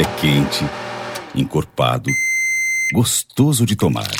É 0.00 0.04
quente, 0.18 0.64
encorpado, 1.34 2.08
gostoso 2.90 3.66
de 3.66 3.76
tomar. 3.76 4.10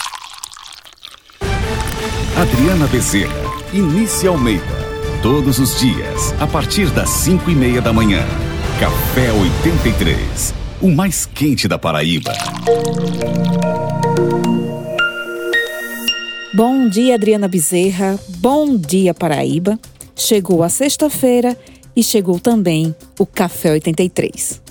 Adriana 2.36 2.86
Bezerra, 2.86 3.32
Inícia 3.72 4.28
Almeida. 4.28 4.62
Todos 5.22 5.58
os 5.58 5.80
dias, 5.80 6.34
a 6.38 6.46
partir 6.46 6.90
das 6.90 7.08
5 7.08 7.50
e 7.50 7.54
meia 7.54 7.80
da 7.80 7.94
manhã. 7.94 8.20
Café 8.78 9.32
83, 9.32 10.52
o 10.82 10.90
mais 10.90 11.24
quente 11.24 11.66
da 11.66 11.78
Paraíba. 11.78 12.34
Bom 16.52 16.90
dia, 16.90 17.14
Adriana 17.14 17.48
Bezerra. 17.48 18.20
Bom 18.28 18.76
dia, 18.76 19.14
Paraíba. 19.14 19.80
Chegou 20.14 20.62
a 20.62 20.68
sexta-feira 20.68 21.56
e 21.96 22.02
chegou 22.02 22.38
também 22.38 22.94
o 23.18 23.24
Café 23.24 23.72
83. 23.72 24.68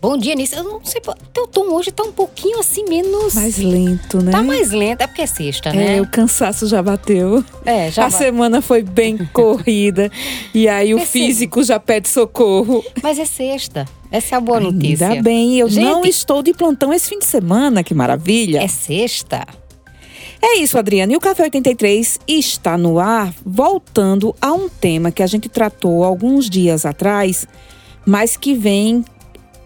Bom 0.00 0.16
dia, 0.16 0.34
Nisso. 0.34 0.54
Eu 0.54 0.64
não 0.64 0.80
sei, 0.82 1.00
teu 1.32 1.46
tom 1.46 1.74
hoje 1.74 1.90
tá 1.92 2.02
um 2.02 2.12
pouquinho 2.12 2.58
assim 2.58 2.84
menos. 2.88 3.34
Mais 3.34 3.58
lento, 3.58 4.22
né? 4.22 4.32
Tá 4.32 4.42
mais 4.42 4.70
lento, 4.70 5.02
é 5.02 5.06
porque 5.06 5.20
é 5.20 5.26
sexta, 5.26 5.72
né? 5.74 5.98
É, 5.98 6.00
o 6.00 6.06
cansaço 6.06 6.66
já 6.66 6.82
bateu. 6.82 7.44
É, 7.66 7.90
já 7.90 8.06
A 8.06 8.10
semana 8.10 8.62
foi 8.62 8.82
bem 8.82 9.18
corrida. 9.30 10.10
e 10.54 10.66
aí 10.68 10.94
o 10.94 10.98
Percebo. 10.98 11.12
físico 11.26 11.62
já 11.62 11.78
pede 11.78 12.08
socorro. 12.08 12.82
Mas 13.02 13.18
é 13.18 13.26
sexta. 13.26 13.84
Essa 14.10 14.36
é 14.36 14.38
a 14.38 14.40
boa 14.40 14.58
notícia. 14.58 15.06
Ainda 15.08 15.22
bem, 15.22 15.58
eu 15.58 15.68
Gente, 15.68 15.84
não 15.84 16.02
estou 16.04 16.42
de 16.42 16.54
plantão 16.54 16.92
esse 16.94 17.08
fim 17.10 17.18
de 17.18 17.26
semana, 17.26 17.84
que 17.84 17.92
maravilha. 17.94 18.62
É 18.62 18.68
sexta. 18.68 19.46
É 20.42 20.56
isso, 20.60 20.78
Adriana. 20.78 21.12
E 21.12 21.16
o 21.16 21.20
Café 21.20 21.42
83 21.42 22.18
está 22.26 22.78
no 22.78 22.98
ar, 22.98 23.34
voltando 23.44 24.34
a 24.40 24.50
um 24.54 24.66
tema 24.70 25.10
que 25.12 25.22
a 25.22 25.26
gente 25.26 25.46
tratou 25.50 26.02
alguns 26.02 26.48
dias 26.48 26.86
atrás, 26.86 27.46
mas 28.06 28.38
que 28.38 28.54
vem 28.54 29.04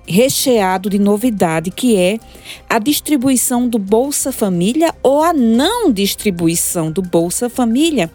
recheado 0.07 0.91
de 0.91 0.99
novidade, 0.99 1.71
que 1.71 1.97
é 1.97 2.19
a 2.69 2.79
distribuição 2.79 3.69
do 3.69 3.79
Bolsa 3.79 4.31
Família 4.33 4.95
ou 5.03 5.23
a 5.23 5.33
não 5.33 5.91
distribuição 5.93 6.91
do 6.91 7.01
Bolsa 7.01 7.49
Família 7.49 8.11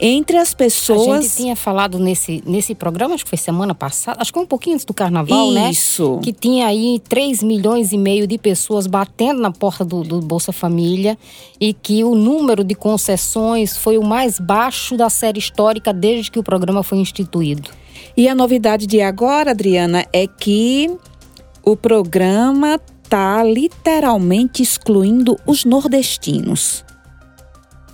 entre 0.00 0.36
as 0.36 0.52
A 0.52 0.56
pessoas. 0.56 1.24
gente 1.24 1.36
tinha 1.36 1.56
falado 1.56 1.98
nesse, 1.98 2.42
nesse 2.44 2.74
programa, 2.74 3.14
acho 3.14 3.24
que 3.24 3.30
foi 3.30 3.38
semana 3.38 3.74
passada, 3.74 4.20
acho 4.20 4.32
que 4.32 4.38
foi 4.38 4.44
um 4.44 4.48
pouquinho 4.48 4.74
antes 4.74 4.84
do 4.84 4.92
carnaval, 4.92 5.52
né? 5.52 5.70
Isso. 5.70 6.18
Que 6.22 6.32
tinha 6.32 6.66
aí 6.66 7.00
3 7.08 7.42
milhões 7.42 7.92
e 7.92 7.98
meio 7.98 8.26
de 8.26 8.36
pessoas 8.36 8.86
batendo 8.86 9.40
na 9.40 9.52
porta 9.52 9.84
do, 9.84 10.02
do 10.02 10.20
Bolsa 10.20 10.52
Família 10.52 11.16
e 11.60 11.72
que 11.72 12.02
o 12.02 12.14
número 12.14 12.64
de 12.64 12.74
concessões 12.74 13.76
foi 13.76 13.96
o 13.96 14.02
mais 14.02 14.38
baixo 14.40 14.96
da 14.96 15.08
série 15.08 15.38
histórica 15.38 15.92
desde 15.92 16.30
que 16.30 16.38
o 16.38 16.42
programa 16.42 16.82
foi 16.82 16.98
instituído. 16.98 17.70
E 18.16 18.28
a 18.28 18.34
novidade 18.34 18.86
de 18.86 19.00
agora, 19.00 19.52
Adriana, 19.52 20.04
é 20.12 20.26
que 20.26 20.90
o 21.64 21.76
programa 21.76 22.80
está 23.02 23.42
literalmente 23.42 24.62
excluindo 24.62 25.38
os 25.46 25.64
nordestinos. 25.64 26.84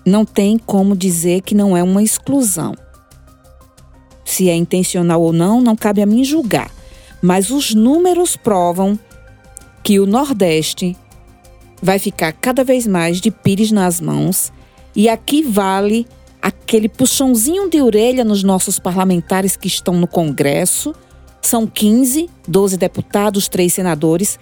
Não 0.04 0.24
tem 0.24 0.56
como 0.58 0.94
dizer 0.94 1.40
que 1.40 1.54
não 1.54 1.76
é 1.76 1.82
uma 1.82 2.02
exclusão. 2.02 2.74
Se 4.24 4.48
é 4.48 4.54
intencional 4.54 5.22
ou 5.22 5.32
não, 5.32 5.60
não 5.60 5.74
cabe 5.74 6.02
a 6.02 6.06
mim 6.06 6.22
julgar. 6.22 6.70
Mas 7.22 7.50
os 7.50 7.74
números 7.74 8.36
provam 8.36 8.98
que 9.82 9.98
o 9.98 10.06
Nordeste 10.06 10.96
vai 11.82 11.98
ficar 11.98 12.32
cada 12.32 12.62
vez 12.62 12.86
mais 12.86 13.20
de 13.20 13.30
pires 13.30 13.72
nas 13.72 14.00
mãos. 14.00 14.52
E 14.94 15.08
aqui 15.08 15.42
vale 15.42 16.06
aquele 16.42 16.88
puxãozinho 16.88 17.70
de 17.70 17.80
orelha 17.80 18.24
nos 18.24 18.42
nossos 18.42 18.78
parlamentares 18.78 19.56
que 19.56 19.68
estão 19.68 19.94
no 19.94 20.06
Congresso. 20.06 20.94
São 21.46 21.64
15, 21.64 22.28
12 22.48 22.76
deputados, 22.76 23.46
3 23.46 23.72
senadores, 23.72 24.36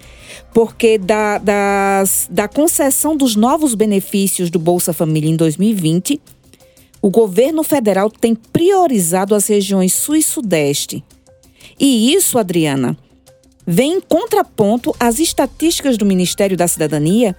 porque 0.54 0.96
da, 0.96 1.36
das, 1.36 2.26
da 2.30 2.48
concessão 2.48 3.14
dos 3.14 3.36
novos 3.36 3.74
benefícios 3.74 4.48
do 4.48 4.58
Bolsa 4.58 4.94
Família 4.94 5.28
em 5.28 5.36
2020, 5.36 6.18
o 7.02 7.10
governo 7.10 7.62
federal 7.62 8.10
tem 8.10 8.34
priorizado 8.34 9.34
as 9.34 9.46
regiões 9.46 9.92
Sul 9.92 10.16
e 10.16 10.22
Sudeste. 10.22 11.04
E 11.78 12.14
isso, 12.14 12.38
Adriana, 12.38 12.96
vem 13.66 13.98
em 13.98 14.00
contraponto 14.00 14.96
às 14.98 15.18
estatísticas 15.18 15.98
do 15.98 16.06
Ministério 16.06 16.56
da 16.56 16.66
Cidadania 16.66 17.36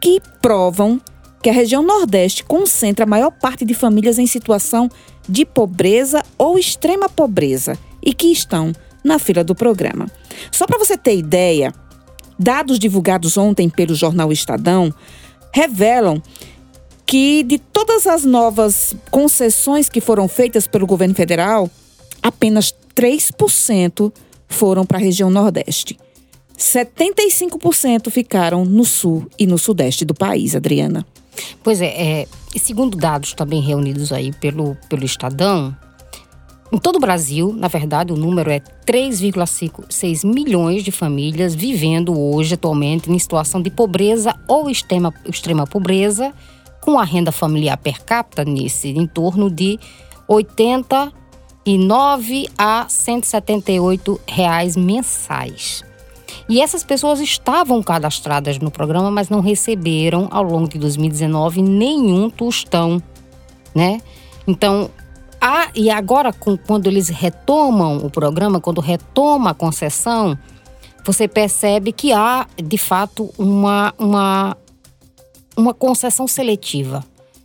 que 0.00 0.22
provam 0.40 1.00
que 1.42 1.50
a 1.50 1.52
região 1.52 1.82
Nordeste 1.82 2.44
concentra 2.44 3.04
a 3.04 3.08
maior 3.08 3.32
parte 3.32 3.64
de 3.64 3.74
famílias 3.74 4.16
em 4.16 4.28
situação 4.28 4.88
de 5.28 5.44
pobreza 5.44 6.22
ou 6.38 6.56
extrema 6.56 7.08
pobreza 7.08 7.76
e 8.00 8.14
que 8.14 8.28
estão 8.28 8.72
na 9.08 9.18
fila 9.18 9.42
do 9.42 9.54
programa. 9.54 10.06
Só 10.52 10.66
para 10.66 10.78
você 10.78 10.96
ter 10.96 11.16
ideia, 11.16 11.74
dados 12.38 12.78
divulgados 12.78 13.36
ontem 13.36 13.68
pelo 13.68 13.94
jornal 13.94 14.30
Estadão 14.30 14.94
revelam 15.52 16.22
que 17.04 17.42
de 17.42 17.58
todas 17.58 18.06
as 18.06 18.24
novas 18.24 18.94
concessões 19.10 19.88
que 19.88 20.00
foram 20.00 20.28
feitas 20.28 20.66
pelo 20.66 20.86
governo 20.86 21.14
federal, 21.14 21.70
apenas 22.22 22.74
3% 22.94 24.12
foram 24.46 24.84
para 24.84 24.98
a 24.98 25.00
região 25.00 25.30
Nordeste. 25.30 25.98
75% 26.58 28.10
ficaram 28.10 28.64
no 28.64 28.84
sul 28.84 29.26
e 29.38 29.46
no 29.46 29.56
sudeste 29.56 30.04
do 30.04 30.12
país, 30.12 30.54
Adriana. 30.54 31.06
Pois 31.62 31.80
é, 31.80 31.86
é, 31.86 32.26
segundo 32.58 32.96
dados 32.96 33.32
também 33.32 33.62
reunidos 33.62 34.12
aí 34.12 34.32
pelo, 34.32 34.76
pelo 34.88 35.04
Estadão, 35.04 35.74
em 36.70 36.78
todo 36.78 36.96
o 36.96 37.00
Brasil, 37.00 37.54
na 37.56 37.68
verdade, 37.68 38.12
o 38.12 38.16
número 38.16 38.50
é 38.50 38.60
3,6 38.86 40.26
milhões 40.26 40.84
de 40.84 40.92
famílias 40.92 41.54
vivendo 41.54 42.18
hoje, 42.18 42.52
atualmente, 42.54 43.10
em 43.10 43.18
situação 43.18 43.62
de 43.62 43.70
pobreza 43.70 44.38
ou 44.46 44.68
extrema, 44.68 45.14
extrema 45.26 45.66
pobreza, 45.66 46.34
com 46.80 46.98
a 46.98 47.04
renda 47.04 47.32
familiar 47.32 47.78
per 47.78 48.04
capita 48.04 48.44
nesse 48.44 48.88
em 48.88 49.06
torno 49.06 49.50
de 49.50 49.78
89 50.26 52.48
a 52.56 52.86
178 52.88 54.20
reais 54.26 54.76
mensais. 54.76 55.84
E 56.48 56.60
essas 56.60 56.84
pessoas 56.84 57.20
estavam 57.20 57.82
cadastradas 57.82 58.58
no 58.58 58.70
programa, 58.70 59.10
mas 59.10 59.28
não 59.28 59.40
receberam 59.40 60.28
ao 60.30 60.42
longo 60.42 60.68
de 60.68 60.78
2019 60.78 61.62
nenhum 61.62 62.30
tostão, 62.30 63.02
né? 63.74 64.00
Então, 64.46 64.90
há, 65.40 65.70
e 65.74 65.90
agora 65.90 66.32
com, 66.32 66.56
quando 66.56 66.86
eles 66.86 67.08
retomam 67.08 67.98
o 67.98 68.10
programa, 68.10 68.60
quando 68.60 68.80
retoma 68.80 69.50
a 69.50 69.54
concessão, 69.54 70.38
você 71.04 71.26
percebe 71.26 71.92
que 71.92 72.12
há, 72.12 72.46
de 72.62 72.76
fato, 72.78 73.32
uma, 73.38 73.94
uma, 73.98 74.56
uma 75.56 75.72
concessão 75.72 76.28
seletiva, 76.28 77.04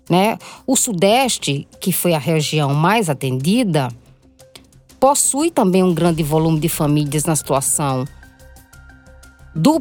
né? 0.09 0.37
O 0.67 0.75
Sudeste, 0.75 1.67
que 1.79 1.91
foi 1.91 2.13
a 2.13 2.19
região 2.19 2.73
mais 2.73 3.09
atendida, 3.09 3.89
possui 4.99 5.51
também 5.51 5.83
um 5.83 5.93
grande 5.93 6.23
volume 6.23 6.59
de 6.59 6.69
famílias 6.69 7.25
na 7.25 7.35
situação 7.35 8.05
do 9.55 9.79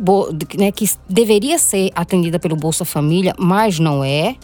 né, 0.58 0.70
que 0.70 0.88
deveria 1.08 1.58
ser 1.58 1.90
atendida 1.94 2.38
pelo 2.38 2.56
Bolsa 2.56 2.84
Família, 2.84 3.34
mas 3.38 3.78
não 3.78 4.04
é. 4.04 4.36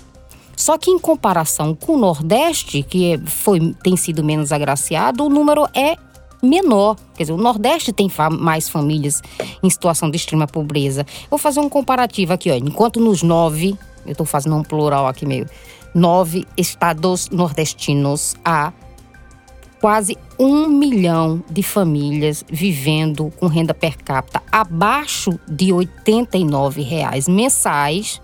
Só 0.59 0.77
que 0.77 0.91
em 0.91 0.99
comparação 0.99 1.73
com 1.73 1.93
o 1.93 1.97
Nordeste, 1.97 2.83
que 2.83 3.13
é, 3.13 3.19
foi, 3.19 3.73
tem 3.81 3.97
sido 3.97 4.25
menos 4.25 4.51
agraciado, 4.51 5.25
o 5.25 5.29
número 5.29 5.69
é 5.73 5.97
menor. 6.43 6.97
Quer 7.15 7.23
dizer, 7.23 7.33
o 7.33 7.37
Nordeste 7.37 7.93
tem 7.93 8.11
mais 8.33 8.69
famílias 8.69 9.23
em 9.63 9.71
situação 9.71 10.11
de 10.11 10.17
extrema 10.17 10.49
pobreza. 10.49 11.07
Vou 11.31 11.39
fazer 11.39 11.61
um 11.61 11.69
comparativo 11.69 12.33
aqui, 12.33 12.51
ó. 12.51 12.55
Enquanto 12.57 12.99
nos 12.99 13.23
nove, 13.23 13.79
eu 14.05 14.11
estou 14.11 14.27
fazendo 14.27 14.57
um 14.57 14.65
plural 14.65 15.07
aqui 15.07 15.25
meio, 15.25 15.47
nove 15.95 16.45
estados 16.57 17.31
nordestinos 17.31 18.35
há 18.45 18.73
quase 19.81 20.19
um 20.41 20.67
milhão 20.67 21.41
de 21.49 21.63
famílias 21.63 22.45
vivendo 22.51 23.33
com 23.39 23.47
renda 23.47 23.73
per 23.73 23.97
capita 23.97 24.43
abaixo 24.51 25.39
de 25.49 25.73
89 25.73 26.83
reais 26.83 27.29
mensais. 27.29 28.21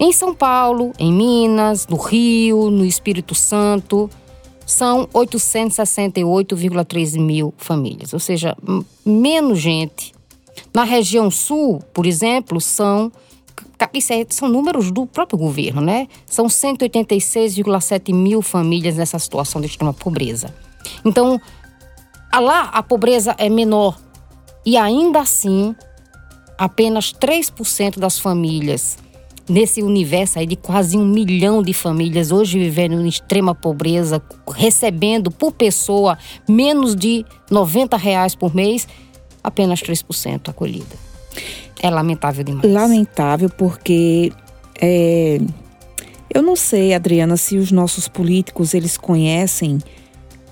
Em 0.00 0.12
São 0.12 0.32
Paulo, 0.34 0.92
em 0.98 1.12
Minas, 1.12 1.86
no 1.88 1.96
Rio, 1.96 2.70
no 2.70 2.84
Espírito 2.84 3.34
Santo, 3.34 4.08
são 4.64 5.08
868,3 5.08 7.18
mil 7.18 7.52
famílias, 7.56 8.12
ou 8.12 8.20
seja, 8.20 8.56
menos 9.04 9.58
gente. 9.58 10.14
Na 10.74 10.84
região 10.84 11.30
sul, 11.30 11.82
por 11.92 12.06
exemplo, 12.06 12.60
são 12.60 13.12
é, 13.78 14.26
são 14.28 14.48
números 14.48 14.90
do 14.90 15.06
próprio 15.06 15.38
governo, 15.38 15.80
né? 15.80 16.08
São 16.26 16.46
186,7 16.46 18.12
mil 18.12 18.42
famílias 18.42 18.96
nessa 18.96 19.18
situação 19.18 19.60
de 19.60 19.68
extrema 19.68 19.94
pobreza. 19.94 20.52
Então, 21.04 21.40
lá 22.32 22.62
a 22.64 22.82
pobreza 22.82 23.36
é 23.38 23.48
menor 23.48 23.96
e 24.66 24.76
ainda 24.76 25.20
assim, 25.20 25.76
apenas 26.58 27.12
3% 27.12 27.98
das 27.98 28.18
famílias 28.18 28.98
nesse 29.48 29.82
universo 29.82 30.38
aí 30.38 30.46
de 30.46 30.56
quase 30.56 30.96
um 30.96 31.06
milhão 31.06 31.62
de 31.62 31.72
famílias 31.72 32.30
hoje 32.30 32.58
vivendo 32.58 33.00
em 33.00 33.08
extrema 33.08 33.54
pobreza, 33.54 34.22
recebendo 34.54 35.30
por 35.30 35.52
pessoa 35.52 36.18
menos 36.48 36.94
de 36.94 37.24
90 37.50 37.96
reais 37.96 38.34
por 38.34 38.54
mês, 38.54 38.86
apenas 39.42 39.80
3% 39.80 40.48
acolhida. 40.48 40.96
É 41.80 41.90
lamentável 41.90 42.44
demais. 42.44 42.70
Lamentável 42.70 43.48
porque 43.48 44.32
é, 44.80 45.40
eu 46.32 46.42
não 46.42 46.56
sei, 46.56 46.94
Adriana, 46.94 47.36
se 47.36 47.56
os 47.56 47.72
nossos 47.72 48.06
políticos 48.06 48.74
eles 48.74 48.96
conhecem 48.96 49.78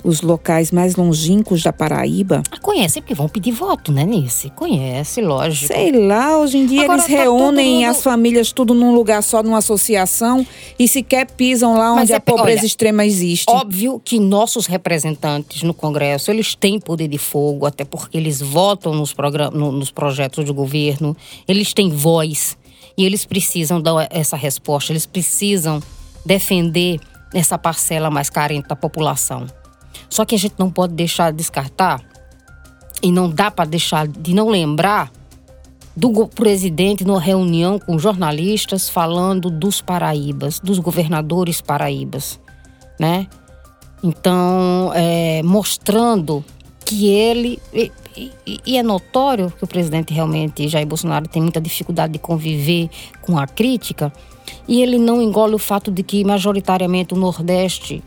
os 0.07 0.23
locais 0.23 0.71
mais 0.71 0.95
longínquos 0.95 1.65
da 1.65 1.73
Paraíba. 1.73 2.41
Ah, 2.53 2.59
conhece, 2.59 3.01
porque 3.01 3.13
vão 3.13 3.29
pedir 3.29 3.51
voto, 3.51 3.91
né, 3.91 4.05
Nice? 4.05 4.51
Conhece, 4.51 5.21
lógico. 5.21 5.73
Sei 5.73 5.91
lá, 5.91 6.39
hoje 6.39 6.59
em 6.59 6.67
dia 6.67 6.85
Agora, 6.85 7.01
eles 7.01 7.07
tá 7.07 7.23
reúnem 7.23 7.75
mundo... 7.79 7.91
as 7.91 8.03
famílias 8.03 8.53
tudo 8.53 8.73
num 8.73 8.95
lugar 8.95 9.21
só, 9.21 9.43
numa 9.43 9.59
associação, 9.59 10.47
e 10.79 10.87
sequer 10.87 11.27
pisam 11.27 11.77
lá 11.77 11.93
onde 11.93 12.13
é, 12.13 12.17
a 12.17 12.21
pobreza 12.21 12.61
olha, 12.61 12.67
extrema 12.67 13.05
existe. 13.05 13.51
Óbvio 13.51 14.01
que 14.03 14.21
nossos 14.21 14.67
representantes 14.67 15.65
no 15.65 15.75
Congresso, 15.75 16.31
eles 16.31 16.55
têm 16.55 16.79
poder 16.79 17.09
de 17.09 17.19
fogo, 17.19 17.67
até 17.67 17.85
porque 17.85 18.17
eles 18.17 18.41
votam 18.41 18.95
nos, 18.95 19.13
no, 19.53 19.73
nos 19.73 19.91
projetos 19.91 20.45
do 20.45 20.55
governo, 20.55 21.17
eles 21.49 21.73
têm 21.73 21.91
voz, 21.91 22.57
e 22.97 23.05
eles 23.05 23.25
precisam 23.25 23.81
dar 23.81 24.07
essa 24.09 24.37
resposta, 24.37 24.93
eles 24.93 25.05
precisam 25.05 25.83
defender 26.25 27.01
essa 27.35 27.59
parcela 27.59 28.09
mais 28.09 28.31
carente 28.31 28.69
da 28.69 28.77
população. 28.77 29.47
Só 30.09 30.25
que 30.25 30.35
a 30.35 30.39
gente 30.39 30.55
não 30.59 30.71
pode 30.71 30.95
deixar 30.95 31.31
de 31.31 31.39
descartar 31.39 32.03
e 33.03 33.13
não 33.13 33.29
dá 33.31 33.51
para 33.51 33.65
deixar 33.69 34.07
de 34.07 34.35
não 34.35 34.49
lembrar 34.49 35.11
do 35.97 36.27
presidente 36.29 37.05
numa 37.05 37.21
reunião 37.21 37.79
com 37.79 37.99
jornalistas 37.99 38.89
falando 38.89 39.51
dos 39.51 39.81
paraíbas, 39.81 40.61
dos 40.61 40.79
governadores 40.79 41.61
paraíbas, 41.61 42.39
né? 43.01 43.27
Então, 44.03 44.93
é, 44.95 45.43
mostrando 45.43 46.45
que 46.85 47.09
ele 47.09 47.59
e, 47.73 47.91
e, 48.47 48.61
e, 48.65 48.79
é 48.79 48.83
notório 48.83 49.51
que 49.51 49.65
o 49.65 49.67
presidente 49.67 50.13
realmente 50.13 50.69
Jair 50.69 50.87
Bolsonaro 50.87 51.27
tem 51.27 51.43
muita 51.43 51.61
dificuldade 51.61 52.13
de 52.13 52.19
conviver 52.19 52.89
com 53.23 53.39
a 53.39 53.47
crítica 53.47 54.13
e 54.69 54.83
ele 54.83 54.99
não 54.99 55.21
engole 55.21 55.55
o 55.55 55.59
fato 55.59 55.91
de 55.91 56.03
que 56.03 56.25
majoritariamente 56.25 57.15
o 57.15 57.17
Nordeste 57.17 58.03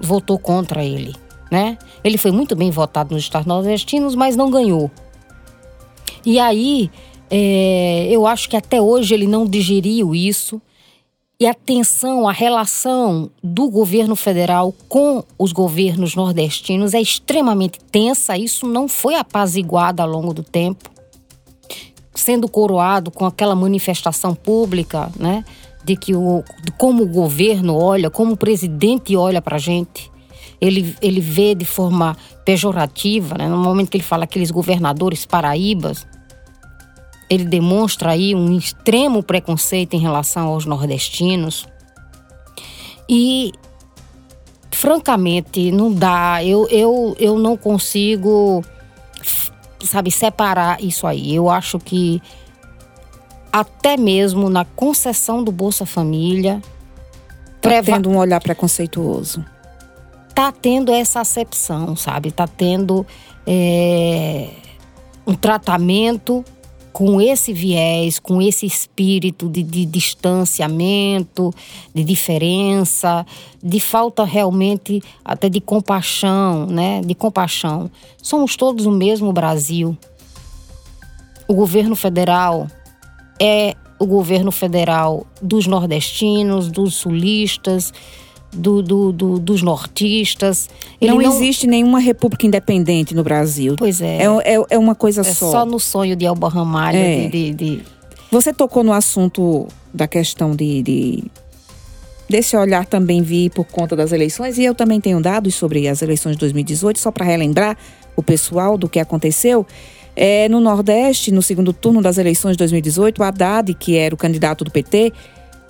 votou 0.00 0.38
contra 0.38 0.84
ele, 0.84 1.14
né? 1.50 1.78
Ele 2.02 2.18
foi 2.18 2.30
muito 2.30 2.54
bem 2.54 2.70
votado 2.70 3.14
nos 3.14 3.22
estados 3.22 3.46
nordestinos, 3.46 4.14
mas 4.14 4.36
não 4.36 4.50
ganhou. 4.50 4.90
E 6.24 6.38
aí, 6.38 6.90
é, 7.30 8.08
eu 8.10 8.26
acho 8.26 8.48
que 8.48 8.56
até 8.56 8.80
hoje 8.80 9.14
ele 9.14 9.26
não 9.26 9.46
digeriu 9.46 10.14
isso. 10.14 10.60
E 11.40 11.46
a 11.46 11.54
tensão, 11.54 12.28
a 12.28 12.32
relação 12.32 13.30
do 13.42 13.70
governo 13.70 14.16
federal 14.16 14.74
com 14.88 15.22
os 15.38 15.52
governos 15.52 16.16
nordestinos 16.16 16.94
é 16.94 17.00
extremamente 17.00 17.78
tensa. 17.92 18.36
Isso 18.36 18.66
não 18.66 18.88
foi 18.88 19.14
apaziguado 19.14 20.02
ao 20.02 20.08
longo 20.08 20.34
do 20.34 20.42
tempo, 20.42 20.90
sendo 22.12 22.48
coroado 22.48 23.12
com 23.12 23.24
aquela 23.24 23.54
manifestação 23.54 24.34
pública, 24.34 25.12
né? 25.16 25.44
De 25.88 25.96
que 25.96 26.14
o, 26.14 26.44
de 26.62 26.70
como 26.72 27.04
o 27.04 27.08
governo 27.08 27.74
olha, 27.74 28.10
como 28.10 28.34
o 28.34 28.36
presidente 28.36 29.16
olha 29.16 29.40
para 29.40 29.56
a 29.56 29.58
gente. 29.58 30.10
Ele, 30.60 30.94
ele 31.00 31.20
vê 31.20 31.54
de 31.54 31.64
forma 31.64 32.14
pejorativa, 32.44 33.36
né? 33.38 33.48
no 33.48 33.56
momento 33.56 33.88
que 33.88 33.96
ele 33.96 34.04
fala 34.04 34.24
aqueles 34.24 34.50
governadores 34.50 35.24
paraíbas, 35.24 36.06
ele 37.30 37.44
demonstra 37.44 38.10
aí 38.10 38.34
um 38.34 38.54
extremo 38.54 39.22
preconceito 39.22 39.94
em 39.94 39.98
relação 39.98 40.48
aos 40.48 40.66
nordestinos. 40.66 41.66
E, 43.08 43.52
francamente, 44.70 45.70
não 45.70 45.90
dá, 45.90 46.44
eu, 46.44 46.68
eu, 46.68 47.16
eu 47.18 47.38
não 47.38 47.56
consigo, 47.56 48.62
sabe, 49.80 50.10
separar 50.10 50.82
isso 50.82 51.06
aí. 51.06 51.34
Eu 51.34 51.48
acho 51.48 51.78
que 51.78 52.20
até 53.52 53.96
mesmo 53.96 54.48
na 54.48 54.64
concessão 54.64 55.42
do 55.42 55.52
Bolsa 55.52 55.86
Família. 55.86 56.60
Tá 57.60 57.68
preva... 57.68 57.92
tendo 57.92 58.10
um 58.10 58.16
olhar 58.16 58.40
preconceituoso. 58.40 59.44
Tá 60.34 60.52
tendo 60.52 60.92
essa 60.92 61.20
acepção, 61.20 61.96
sabe? 61.96 62.30
Tá 62.30 62.46
tendo 62.46 63.04
é, 63.46 64.50
um 65.26 65.34
tratamento 65.34 66.44
com 66.92 67.20
esse 67.20 67.52
viés, 67.52 68.18
com 68.18 68.42
esse 68.42 68.66
espírito 68.66 69.48
de, 69.48 69.62
de, 69.62 69.86
distanciamento, 69.86 71.52
de 71.94 72.02
diferença, 72.02 73.24
de 73.62 73.78
falta 73.78 74.24
realmente 74.24 75.00
até 75.24 75.48
de 75.48 75.60
compaixão, 75.60 76.66
né? 76.66 77.00
De 77.00 77.14
compaixão. 77.14 77.90
Somos 78.20 78.56
todos 78.56 78.84
o 78.84 78.90
mesmo 78.90 79.32
Brasil. 79.32 79.96
O 81.46 81.54
governo 81.54 81.94
federal 81.94 82.66
é 83.40 83.74
o 83.98 84.06
governo 84.06 84.52
federal 84.52 85.26
dos 85.42 85.66
nordestinos, 85.66 86.70
dos 86.70 86.94
sulistas, 86.94 87.92
do, 88.52 88.82
do, 88.82 89.12
do, 89.12 89.38
dos 89.38 89.62
nortistas. 89.62 90.68
Ele 91.00 91.12
não, 91.12 91.20
não, 91.20 91.34
existe 91.34 91.66
nenhuma 91.66 91.98
república 91.98 92.46
independente 92.46 93.14
no 93.14 93.22
Brasil. 93.22 93.74
Pois 93.76 94.00
é. 94.00 94.18
É, 94.22 94.54
é, 94.56 94.64
é 94.70 94.78
uma 94.78 94.94
coisa 94.94 95.20
é 95.20 95.24
só. 95.24 95.48
É 95.48 95.50
só 95.52 95.66
no 95.66 95.78
sonho 95.78 96.16
de 96.16 96.26
Alba 96.26 96.48
Ramalho. 96.48 96.98
É. 96.98 97.28
De, 97.28 97.52
de, 97.52 97.54
de, 97.54 97.82
Você 98.30 98.52
tocou 98.52 98.82
no 98.82 98.92
assunto 98.92 99.66
da 99.92 100.06
questão 100.06 100.54
de, 100.54 100.82
de 100.82 101.24
desse 102.28 102.56
olhar 102.56 102.84
também 102.84 103.22
vi 103.22 103.48
por 103.48 103.64
conta 103.64 103.96
das 103.96 104.12
eleições 104.12 104.58
e 104.58 104.64
eu 104.64 104.74
também 104.74 105.00
tenho 105.00 105.20
dados 105.20 105.54
sobre 105.54 105.88
as 105.88 106.02
eleições 106.02 106.32
de 106.32 106.40
2018 106.40 106.98
só 106.98 107.10
para 107.10 107.24
relembrar 107.24 107.76
o 108.14 108.22
pessoal 108.22 108.76
do 108.76 108.88
que 108.88 108.98
aconteceu. 109.00 109.66
É, 110.20 110.48
no 110.48 110.58
Nordeste, 110.58 111.30
no 111.30 111.40
segundo 111.40 111.72
turno 111.72 112.02
das 112.02 112.18
eleições 112.18 112.54
de 112.54 112.58
2018, 112.58 113.20
o 113.20 113.24
Haddad, 113.24 113.72
que 113.72 113.96
era 113.96 114.12
o 114.12 114.18
candidato 114.18 114.64
do 114.64 114.70
PT, 114.72 115.12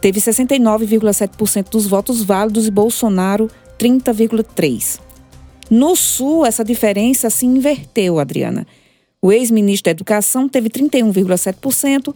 teve 0.00 0.20
69,7% 0.20 1.68
dos 1.68 1.86
votos 1.86 2.24
válidos 2.24 2.66
e 2.66 2.70
Bolsonaro 2.70 3.50
30,3%. 3.78 5.00
No 5.70 5.94
Sul, 5.94 6.46
essa 6.46 6.64
diferença 6.64 7.28
se 7.28 7.44
inverteu, 7.44 8.18
Adriana. 8.18 8.66
O 9.20 9.30
ex-ministro 9.30 9.84
da 9.84 9.90
Educação 9.90 10.48
teve 10.48 10.70
31,7% 10.70 12.14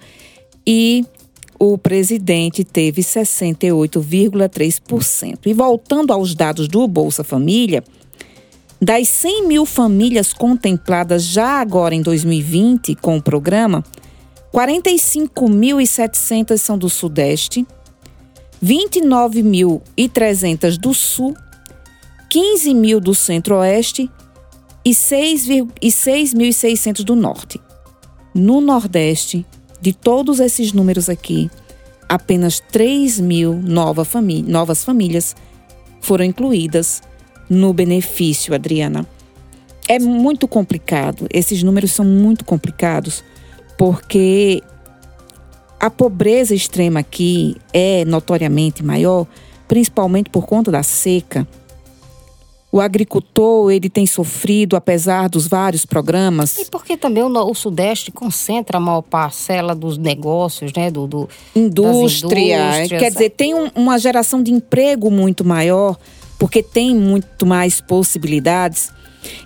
e 0.66 1.04
o 1.58 1.76
presidente 1.76 2.64
teve 2.64 3.02
68,3%. 3.02 5.38
E 5.44 5.52
voltando 5.52 6.14
aos 6.14 6.34
dados 6.34 6.66
do 6.66 6.88
Bolsa 6.88 7.22
Família, 7.22 7.84
das 8.82 9.08
100 9.08 9.46
mil 9.46 9.64
famílias 9.64 10.32
contempladas 10.32 11.22
já 11.22 11.60
agora 11.60 11.94
em 11.94 12.02
2020 12.02 12.96
com 12.96 13.16
o 13.16 13.22
programa, 13.22 13.84
45.700 14.52 16.58
são 16.58 16.76
do 16.76 16.90
Sudeste, 16.90 17.64
29.300 18.60 20.76
do 20.76 20.92
Sul, 20.92 21.36
15 22.28 22.74
mil 22.74 22.98
do 22.98 23.14
Centro-Oeste 23.14 24.10
e 24.84 24.90
6.600 24.90 27.04
do 27.04 27.14
Norte. 27.14 27.60
No 28.34 28.60
Nordeste, 28.60 29.46
de 29.80 29.92
todos 29.92 30.40
esses 30.40 30.72
números 30.72 31.08
aqui, 31.08 31.48
apenas 32.08 32.58
3 32.58 33.20
mil 33.20 33.54
nova 33.54 34.04
famí 34.04 34.42
novas 34.42 34.82
famílias 34.82 35.36
foram 36.00 36.24
incluídas 36.24 37.00
no 37.48 37.72
benefício, 37.72 38.54
Adriana. 38.54 39.06
É 39.88 39.98
muito 39.98 40.46
complicado, 40.46 41.26
esses 41.32 41.62
números 41.62 41.92
são 41.92 42.04
muito 42.04 42.44
complicados, 42.44 43.24
porque 43.76 44.62
a 45.80 45.90
pobreza 45.90 46.54
extrema 46.54 47.00
aqui 47.00 47.56
é 47.72 48.04
notoriamente 48.04 48.84
maior, 48.84 49.26
principalmente 49.66 50.30
por 50.30 50.46
conta 50.46 50.70
da 50.70 50.82
seca. 50.82 51.46
O 52.70 52.80
agricultor 52.80 53.70
ele 53.70 53.90
tem 53.90 54.06
sofrido 54.06 54.76
apesar 54.76 55.28
dos 55.28 55.46
vários 55.46 55.84
programas. 55.84 56.56
E 56.56 56.64
porque 56.70 56.96
também 56.96 57.22
o, 57.22 57.28
o 57.28 57.54
Sudeste 57.54 58.10
concentra 58.10 58.78
a 58.78 58.80
maior 58.80 59.02
parcela 59.02 59.74
dos 59.74 59.98
negócios, 59.98 60.72
né, 60.74 60.90
do, 60.90 61.06
do 61.06 61.28
indústria. 61.54 62.88
Quer 62.88 63.10
dizer, 63.10 63.30
tem 63.30 63.52
um, 63.52 63.68
uma 63.74 63.98
geração 63.98 64.42
de 64.42 64.52
emprego 64.52 65.10
muito 65.10 65.44
maior 65.44 65.98
porque 66.42 66.60
tem 66.60 66.92
muito 66.92 67.46
mais 67.46 67.80
possibilidades. 67.80 68.90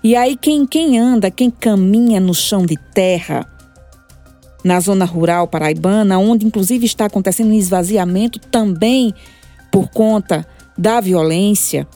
E 0.03 0.17
aí 0.17 0.35
quem, 0.35 0.65
quem 0.65 0.99
anda, 0.99 1.31
quem 1.31 1.50
caminha 1.50 2.19
no 2.19 2.35
chão 2.35 2.65
de 2.65 2.79
terra, 2.95 3.47
na 4.65 4.81
zona 4.81 5.05
rural 5.05 5.47
paraibana, 5.47 6.19
onde 6.19 6.47
inclusive 6.47 6.87
está 6.87 7.05
acontecendo 7.05 7.50
um 7.50 7.53
esvaziamento 7.53 8.38
também 8.38 9.12
por 9.71 9.91
conta 9.91 10.49
da 10.79 10.99
violência, 10.99 11.87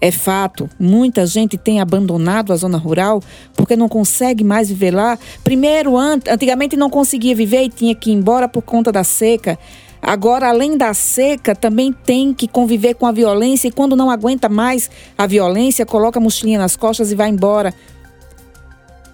é 0.00 0.10
fato, 0.10 0.70
muita 0.80 1.26
gente 1.26 1.58
tem 1.58 1.78
abandonado 1.78 2.54
a 2.54 2.56
zona 2.56 2.78
rural 2.78 3.22
porque 3.54 3.76
não 3.76 3.90
consegue 3.90 4.42
mais 4.42 4.70
viver 4.70 4.94
lá. 4.94 5.18
Primeiro, 5.44 5.98
antigamente 5.98 6.78
não 6.78 6.88
conseguia 6.88 7.34
viver 7.34 7.64
e 7.64 7.68
tinha 7.68 7.94
que 7.94 8.10
ir 8.10 8.14
embora 8.14 8.48
por 8.48 8.62
conta 8.62 8.90
da 8.90 9.04
seca. 9.04 9.58
Agora, 10.00 10.48
além 10.48 10.76
da 10.76 10.94
seca, 10.94 11.54
também 11.54 11.92
tem 11.92 12.32
que 12.32 12.46
conviver 12.46 12.94
com 12.94 13.06
a 13.06 13.12
violência 13.12 13.68
e 13.68 13.72
quando 13.72 13.96
não 13.96 14.10
aguenta 14.10 14.48
mais 14.48 14.90
a 15.16 15.26
violência, 15.26 15.84
coloca 15.84 16.18
a 16.18 16.22
mochilinha 16.22 16.58
nas 16.58 16.76
costas 16.76 17.10
e 17.10 17.14
vai 17.14 17.28
embora. 17.28 17.74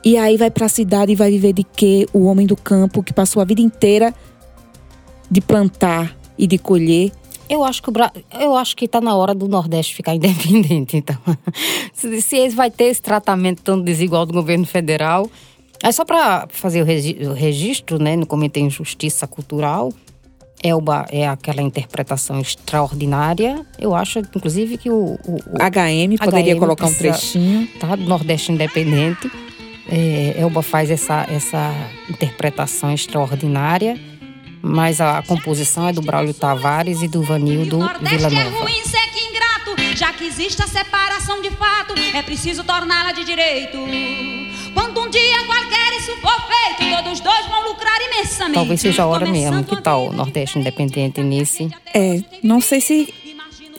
E 0.05 0.19
aí 0.19 0.37
vai 0.37 0.51
para 0.51 0.67
a 0.67 0.69
cidade 0.69 1.13
e 1.13 1.17
vai 1.17 1.31
viver 1.31 1.55
de 1.55 1.65
quê? 1.65 2.07
O 2.13 2.27
homem 2.27 2.47
do 2.47 2.57
campo 2.57 3.03
que 3.03 3.13
passou 3.13 3.41
a 3.41 3.45
vida 3.45 3.63
inteira 3.63 4.15
de 5.31 5.41
plantar 5.41 6.15
e 6.37 6.47
de 6.47 6.59
colher. 6.59 7.11
Eu 7.49 7.65
acho 7.65 7.83
que 7.83 7.91
Bra... 7.91 8.13
eu 8.39 8.55
acho 8.55 8.77
que 8.77 8.85
está 8.85 9.01
na 9.01 9.17
hora 9.17 9.35
do 9.35 9.49
Nordeste 9.49 9.95
ficar 9.95 10.15
independente, 10.17 10.97
então. 10.97 11.17
se, 11.93 12.37
eles 12.37 12.55
vai 12.55 12.71
ter 12.71 12.85
esse 12.85 13.01
tratamento 13.03 13.63
tão 13.63 13.81
desigual 13.81 14.27
do 14.27 14.33
governo 14.33 14.67
federal, 14.67 15.31
é 15.83 15.93
só 15.93 16.05
para 16.05 16.47
fazer 16.51 16.83
o, 16.83 16.85
regi... 16.85 17.19
o, 17.23 17.33
registro, 17.33 17.99
né, 17.99 18.17
no 18.17 18.27
Comitê 18.27 18.61
em 18.61 18.71
Justiça 18.71 19.27
Cultural. 19.27 19.93
Elba 20.63 21.07
é 21.11 21.29
aquela 21.29 21.61
interpretação 21.61 22.41
extraordinária. 22.41 23.65
Eu 23.79 23.95
acho, 23.95 24.19
inclusive, 24.19 24.79
que 24.79 24.91
o, 24.91 25.19
o, 25.25 25.35
o 25.35 25.59
HM 25.59 26.17
poderia 26.19 26.55
HM 26.55 26.59
colocar 26.59 26.87
um 26.87 26.95
trechinho. 26.95 27.69
Tá, 27.79 27.95
do 27.97 28.05
Nordeste 28.05 28.53
Independente. 28.53 29.31
É, 29.89 30.35
Elba 30.39 30.63
faz 30.63 30.91
essa, 30.91 31.27
essa 31.31 31.73
interpretação 32.09 32.93
extraordinária 32.93 33.99
mas 34.67 34.99
a 34.99 35.23
composição 35.23 35.87
é 35.87 35.93
do 35.93 36.01
Braulio 36.01 36.33
Tavares 36.33 37.03
e 37.03 37.09
do 37.09 37.23
Vanildo 37.23 37.81
Vila 38.01 38.31
Nova. 38.31 38.35
É 38.35 38.49
ruim 38.49 38.83
ser 38.83 39.07
que 39.11 39.21
ingrato, 39.21 39.95
já 39.95 40.11
que 40.11 40.25
existe 40.25 40.63
a 40.63 40.67
separação 40.67 41.43
de 41.43 41.51
fato, 41.51 41.93
é 42.15 42.23
preciso 42.23 42.65
torná-la 42.65 43.13
de 43.13 43.25
direito. 43.25 43.77
Quando 44.75 45.01
um 45.01 45.09
dia 45.09 45.45
qualquer 45.47 45.93
isso 45.99 46.13
for 46.21 46.37
feito, 46.47 46.97
todos 46.97 47.21
dois 47.21 47.47
vão 47.47 47.69
lucrar 47.69 47.99
imensamente. 48.03 48.55
Talvez 48.55 48.81
seja 48.81 49.03
a 49.05 49.07
hora 49.07 49.27
mesmo. 49.27 49.65
Que 49.65 49.81
tal 49.81 50.09
o 50.09 50.13
Nordeste 50.13 50.59
Independente 50.59 51.23
nesse? 51.23 51.71
É, 51.95 52.21
não 52.43 52.61
sei 52.61 52.81
se 52.81 53.15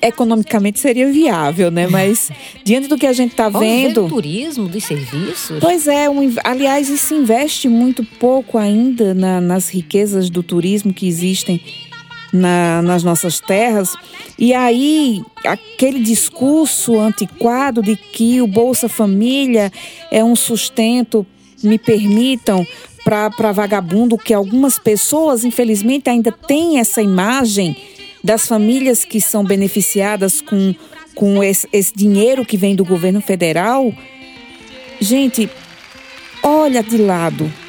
economicamente 0.01 0.79
seria 0.79 1.11
viável, 1.11 1.71
né? 1.71 1.87
Mas 1.87 2.31
diante 2.63 2.87
do 2.87 2.97
que 2.97 3.07
a 3.07 3.13
gente 3.13 3.31
está 3.31 3.49
vendo. 3.49 4.05
o 4.05 4.09
turismo, 4.09 4.67
dos 4.67 4.83
serviços. 4.83 5.59
Pois 5.59 5.87
é, 5.87 6.09
um, 6.09 6.33
aliás, 6.43 6.89
isso 6.89 7.13
investe 7.13 7.67
muito 7.67 8.03
pouco 8.03 8.57
ainda 8.57 9.13
na, 9.13 9.41
nas 9.41 9.69
riquezas 9.69 10.29
do 10.29 10.43
turismo 10.43 10.93
que 10.93 11.07
existem 11.07 11.61
na, 12.35 12.81
nas 12.81 13.03
nossas 13.03 13.39
terras. 13.39 13.95
E 14.37 14.53
aí, 14.53 15.23
aquele 15.45 15.99
discurso 16.01 16.99
antiquado 16.99 17.81
de 17.81 17.95
que 17.95 18.41
o 18.41 18.47
Bolsa 18.47 18.89
Família 18.89 19.71
é 20.11 20.23
um 20.23 20.35
sustento, 20.35 21.25
me 21.63 21.79
permitam, 21.79 22.65
para 23.03 23.51
vagabundo, 23.51 24.17
que 24.17 24.33
algumas 24.33 24.79
pessoas, 24.79 25.43
infelizmente, 25.43 26.09
ainda 26.09 26.31
têm 26.31 26.79
essa 26.79 27.01
imagem 27.01 27.77
das 28.23 28.47
famílias 28.47 29.05
que 29.05 29.21
são 29.21 29.43
beneficiadas 29.43 30.41
com, 30.41 30.73
com 31.13 31.43
esse, 31.43 31.67
esse 31.71 31.93
dinheiro 31.95 32.43
que 32.43 32.57
vem 32.57 32.75
do 32.75 32.83
governo 32.83 33.21
federal, 33.21 33.93
gente, 34.99 35.47
olha 36.41 36.81
de 36.81 36.97
lado. 36.97 37.64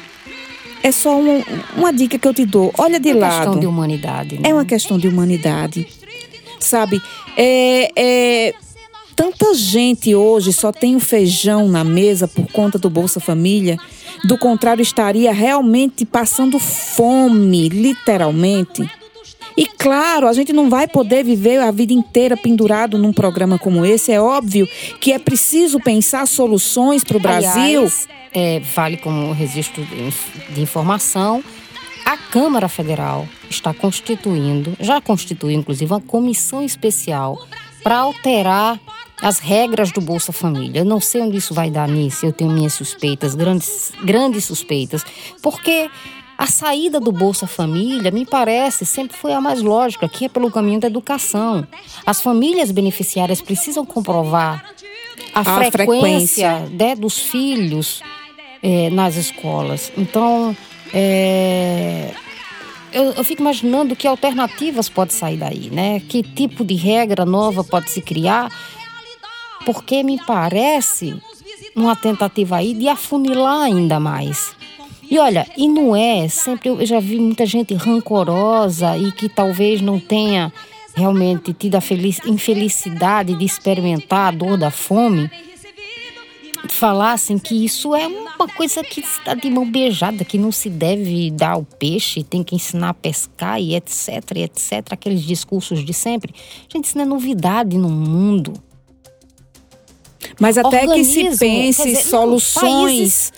É 0.87 0.91
só 0.93 1.19
um, 1.19 1.43
uma 1.75 1.91
dica 1.91 2.17
que 2.17 2.25
eu 2.25 2.33
te 2.33 2.45
dou. 2.45 2.73
Olha 2.77 2.97
de 2.97 3.09
é 3.09 3.13
lado. 3.13 3.25
É 3.25 3.27
uma 3.27 3.35
questão 3.35 3.59
de 3.59 3.67
humanidade. 3.67 4.35
Né? 4.35 4.49
É 4.49 4.53
uma 4.53 4.65
questão 4.65 4.97
de 4.97 5.07
humanidade. 5.09 5.87
Sabe? 6.61 7.01
É, 7.35 7.91
é, 7.93 8.53
tanta 9.13 9.53
gente 9.53 10.15
hoje 10.15 10.53
só 10.53 10.71
tem 10.71 10.95
o 10.95 10.99
feijão 11.01 11.67
na 11.67 11.83
mesa 11.83 12.25
por 12.25 12.49
conta 12.53 12.79
do 12.79 12.89
Bolsa 12.89 13.19
Família. 13.19 13.77
Do 14.23 14.37
contrário, 14.37 14.81
estaria 14.81 15.33
realmente 15.33 16.05
passando 16.05 16.57
fome, 16.57 17.67
literalmente. 17.67 18.89
E 19.57 19.65
claro, 19.65 20.27
a 20.27 20.33
gente 20.33 20.53
não 20.53 20.69
vai 20.69 20.87
poder 20.87 21.23
viver 21.23 21.59
a 21.59 21.71
vida 21.71 21.91
inteira 21.91 22.37
pendurado 22.37 22.95
num 22.97 23.11
programa 23.11 23.57
como 23.57 23.83
esse. 23.83 24.11
É 24.11 24.21
óbvio 24.21 24.67
que 25.01 25.11
é 25.11 25.17
preciso 25.17 25.79
pensar 25.79 26.27
soluções 26.27 27.03
para 27.03 27.17
o 27.17 27.19
Brasil. 27.19 27.79
Aliás, 27.79 28.07
é, 28.31 28.59
vale 28.59 28.97
como 28.97 29.33
registro 29.33 29.83
de 30.53 30.61
informação. 30.61 31.43
A 32.05 32.15
Câmara 32.15 32.69
Federal 32.69 33.27
está 33.49 33.73
constituindo, 33.73 34.77
já 34.79 35.01
constituiu 35.01 35.59
inclusive, 35.59 35.91
uma 35.91 35.99
comissão 35.99 36.63
especial 36.63 37.37
para 37.83 37.97
alterar 37.97 38.79
as 39.21 39.39
regras 39.39 39.91
do 39.91 39.99
Bolsa 39.99 40.31
Família. 40.31 40.81
Eu 40.81 40.85
não 40.85 41.01
sei 41.01 41.21
onde 41.21 41.37
isso 41.37 41.53
vai 41.53 41.69
dar 41.69 41.87
nisso, 41.87 42.25
eu 42.25 42.31
tenho 42.31 42.51
minhas 42.51 42.73
suspeitas, 42.73 43.33
grandes, 43.33 43.91
grandes 44.03 44.45
suspeitas, 44.45 45.03
porque 45.41 45.89
a 46.37 46.45
saída 46.45 46.99
do 46.99 47.11
Bolsa 47.11 47.47
Família, 47.47 48.11
me 48.11 48.23
parece, 48.23 48.85
sempre 48.85 49.17
foi 49.17 49.33
a 49.33 49.41
mais 49.41 49.61
lógica, 49.61 50.07
que 50.07 50.25
é 50.25 50.29
pelo 50.29 50.51
caminho 50.51 50.79
da 50.79 50.87
educação. 50.87 51.67
As 52.05 52.21
famílias 52.21 52.69
beneficiárias 52.69 53.41
precisam 53.41 53.83
comprovar 53.83 54.63
a, 55.33 55.39
a 55.39 55.43
frequência, 55.43 55.69
frequência. 55.71 56.59
Né, 56.69 56.95
dos 56.95 57.17
filhos 57.17 58.01
é, 58.61 58.91
nas 58.91 59.15
escolas. 59.15 59.91
Então, 59.97 60.55
é, 60.93 62.11
eu, 62.93 63.13
eu, 63.13 63.23
fico 63.23 63.41
imaginando 63.41 63.95
que 63.95 64.07
alternativas 64.07 64.87
pode 64.87 65.13
sair 65.13 65.37
daí, 65.37 65.71
né? 65.71 65.99
Que 66.01 66.21
tipo 66.21 66.63
de 66.63 66.75
regra 66.75 67.25
nova 67.25 67.63
pode 67.63 67.89
se 67.89 68.01
criar? 68.01 68.51
Porque 69.65 70.03
me 70.03 70.23
parece 70.23 71.19
uma 71.75 71.95
tentativa 71.95 72.57
aí 72.57 72.75
de 72.75 72.87
afunilar 72.87 73.63
ainda 73.63 73.99
mais 73.99 74.55
e 75.09 75.17
olha, 75.19 75.47
e 75.55 75.67
não 75.67 75.95
é, 75.95 76.27
sempre 76.27 76.69
eu 76.69 76.85
já 76.85 76.99
vi 76.99 77.19
muita 77.19 77.45
gente 77.45 77.73
rancorosa 77.73 78.97
e 78.97 79.11
que 79.11 79.29
talvez 79.29 79.81
não 79.81 79.99
tenha 79.99 80.51
realmente 80.95 81.53
tido 81.53 81.75
a 81.75 81.81
feliz, 81.81 82.19
infelicidade 82.25 83.35
de 83.35 83.45
experimentar 83.45 84.33
a 84.33 84.37
dor 84.37 84.57
da 84.57 84.71
fome, 84.71 85.29
falassem 86.67 87.37
que 87.37 87.63
isso 87.63 87.95
é 87.95 88.07
uma 88.07 88.47
coisa 88.47 88.83
que 88.83 88.99
está 88.99 89.33
de 89.33 89.49
mão 89.49 89.69
beijada, 89.69 90.25
que 90.25 90.37
não 90.37 90.51
se 90.51 90.69
deve 90.69 91.31
dar 91.31 91.51
ao 91.51 91.63
peixe, 91.63 92.23
tem 92.23 92.43
que 92.43 92.55
ensinar 92.55 92.89
a 92.89 92.93
pescar 92.93 93.61
e 93.61 93.75
etc, 93.75 94.07
etc, 94.37 94.91
aqueles 94.91 95.23
discursos 95.23 95.85
de 95.85 95.93
sempre. 95.93 96.33
Gente, 96.71 96.85
isso 96.85 96.97
não 96.97 97.05
é 97.05 97.07
novidade 97.07 97.77
no 97.77 97.89
mundo. 97.89 98.53
Mas 100.39 100.57
até 100.57 100.81
Organismo, 100.81 101.13
que 101.13 101.31
se 101.31 101.39
pense 101.39 101.83
dizer, 101.83 102.03
soluções. 102.03 103.31
Países, 103.31 103.33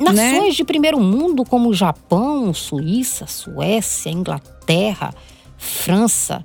Nações 0.00 0.16
né? 0.16 0.50
de 0.50 0.64
primeiro 0.64 1.00
mundo 1.00 1.44
como 1.44 1.72
Japão, 1.72 2.52
Suíça, 2.52 3.26
Suécia, 3.26 4.10
Inglaterra, 4.10 5.14
França, 5.56 6.42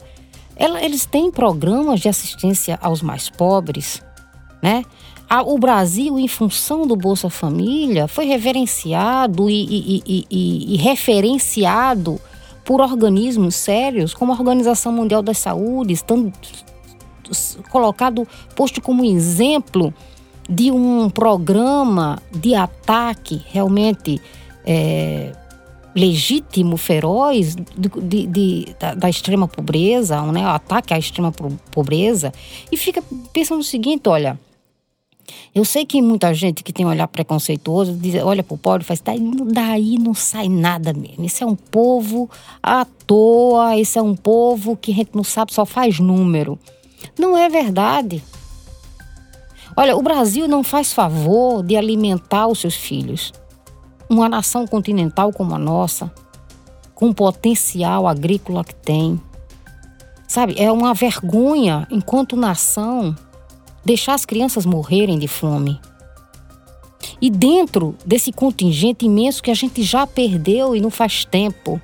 eles 0.82 1.06
têm 1.06 1.32
programas 1.32 2.00
de 2.00 2.10
assistência 2.10 2.78
aos 2.82 3.02
mais 3.02 3.30
pobres, 3.30 4.02
né? 4.62 4.84
O 5.46 5.60
Brasil, 5.60 6.18
em 6.18 6.28
função 6.28 6.88
do 6.88 6.96
Bolsa 6.96 7.30
Família, 7.30 8.08
foi 8.08 8.26
reverenciado 8.26 9.48
e, 9.48 9.64
e, 9.64 10.26
e, 10.30 10.74
e 10.74 10.78
referenciado 10.78 12.20
por 12.66 12.82
organismos 12.82 13.56
sérios, 13.56 14.14
como 14.14 14.32
a 14.32 14.36
Organização 14.36 14.92
Mundial 14.92 15.22
da 15.22 15.34
Saúde, 15.34 15.94
estando 15.94 16.34
colocado, 17.70 18.28
posto 18.56 18.82
como 18.82 19.06
exemplo 19.06 19.94
de 20.50 20.72
um 20.72 21.10
programa 21.10 22.18
de 22.32 22.56
ataque 22.56 23.42
realmente 23.52 24.20
é, 24.66 25.32
legítimo, 25.96 26.76
feroz 26.76 27.56
de, 27.56 28.26
de, 28.28 28.76
da, 28.80 28.96
da, 28.96 29.10
extrema 29.10 29.48
pobreza, 29.48 30.22
né, 30.32 30.44
o 30.44 30.50
ataque 30.50 30.94
à 30.94 30.98
extrema 30.98 31.32
pobreza, 31.72 32.34
e 32.72 32.78
fica 32.78 33.04
pensando 33.32 33.60
o 33.60 33.64
seguinte, 33.64 34.10
olha, 34.10 34.40
eu 35.54 35.64
sei 35.66 35.86
que 35.86 36.02
muita 36.02 36.34
gente 36.34 36.64
que 36.64 36.74
tem 36.74 36.86
um 36.86 36.90
olhar 36.90 37.08
preconceituoso 37.08 37.94
diz, 37.94 38.16
olha 38.24 38.44
para 38.44 38.56
o 38.56 38.58
pobre 38.58 38.84
e 38.84 38.86
faz, 38.86 39.02
daí, 39.02 39.20
daí 39.46 39.98
não 40.00 40.14
sai 40.14 40.50
nada 40.50 40.94
mesmo. 40.94 41.26
Esse 41.26 41.44
é 41.44 41.46
um 41.46 41.56
povo 41.56 42.30
à 42.62 42.86
toa, 42.86 43.78
esse 43.78 44.00
é 44.00 44.02
um 44.02 44.16
povo 44.16 44.76
que 44.76 44.92
a 44.92 44.96
gente 44.96 45.12
não 45.14 45.24
sabe, 45.24 45.54
só 45.54 45.66
faz 45.66 46.00
número. 46.00 46.58
Não 47.18 47.38
é 47.38 47.50
verdade. 47.50 48.24
Olha, 49.82 49.96
o 49.96 50.02
Brasil 50.02 50.46
não 50.46 50.62
faz 50.62 50.92
favor 50.92 51.64
de 51.64 51.78
alimentar 51.78 52.48
os 52.48 52.60
seus 52.60 52.76
filhos. 52.76 53.32
Uma 54.10 54.28
nação 54.28 54.68
continental 54.68 55.32
como 55.32 55.56
a 55.56 55.58
nossa, 55.58 56.12
com 56.94 57.08
o 57.08 57.16
potencial 57.16 58.06
agrícola 58.06 58.62
que 58.62 58.76
tem. 58.76 59.18
Sabe, 60.28 60.56
é 60.58 60.70
uma 60.70 60.94
vergonha, 60.94 61.88
enquanto 61.90 62.36
nação, 62.36 63.16
deixar 63.86 64.16
as 64.16 64.26
crianças 64.26 64.66
morrerem 64.66 65.18
de 65.18 65.30
fome. 65.30 65.80
E 67.22 67.30
dentro 67.30 67.96
desse 68.06 68.34
contingente 68.34 69.06
imenso 69.06 69.42
que 69.42 69.50
a 69.50 69.56
gente 69.56 69.82
já 69.82 70.06
perdeu 70.06 70.76
e 70.76 70.82
não 70.82 70.90
faz 70.90 71.24
tempo, 71.24 71.80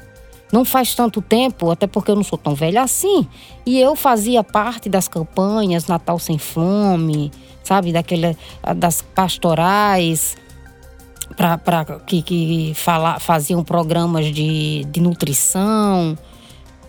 não 0.51 0.65
faz 0.65 0.93
tanto 0.93 1.21
tempo, 1.21 1.71
até 1.71 1.87
porque 1.87 2.11
eu 2.11 2.15
não 2.17 2.23
sou 2.25 2.37
tão 2.37 2.55
velha 2.55 2.81
assim, 2.81 3.25
e 3.65 3.79
eu 3.79 3.95
fazia 3.95 4.43
parte 4.43 4.89
das 4.89 5.07
campanhas 5.07 5.87
Natal 5.87 6.19
Sem 6.19 6.37
Fome, 6.37 7.31
sabe, 7.65 7.91
daquele, 7.91 8.37
das 8.77 9.01
pastorais 9.01 10.37
para 11.35 11.85
que, 12.05 12.21
que 12.21 12.73
fala, 12.75 13.19
faziam 13.19 13.63
programas 13.63 14.33
de, 14.33 14.85
de 14.85 15.01
nutrição. 15.01 16.17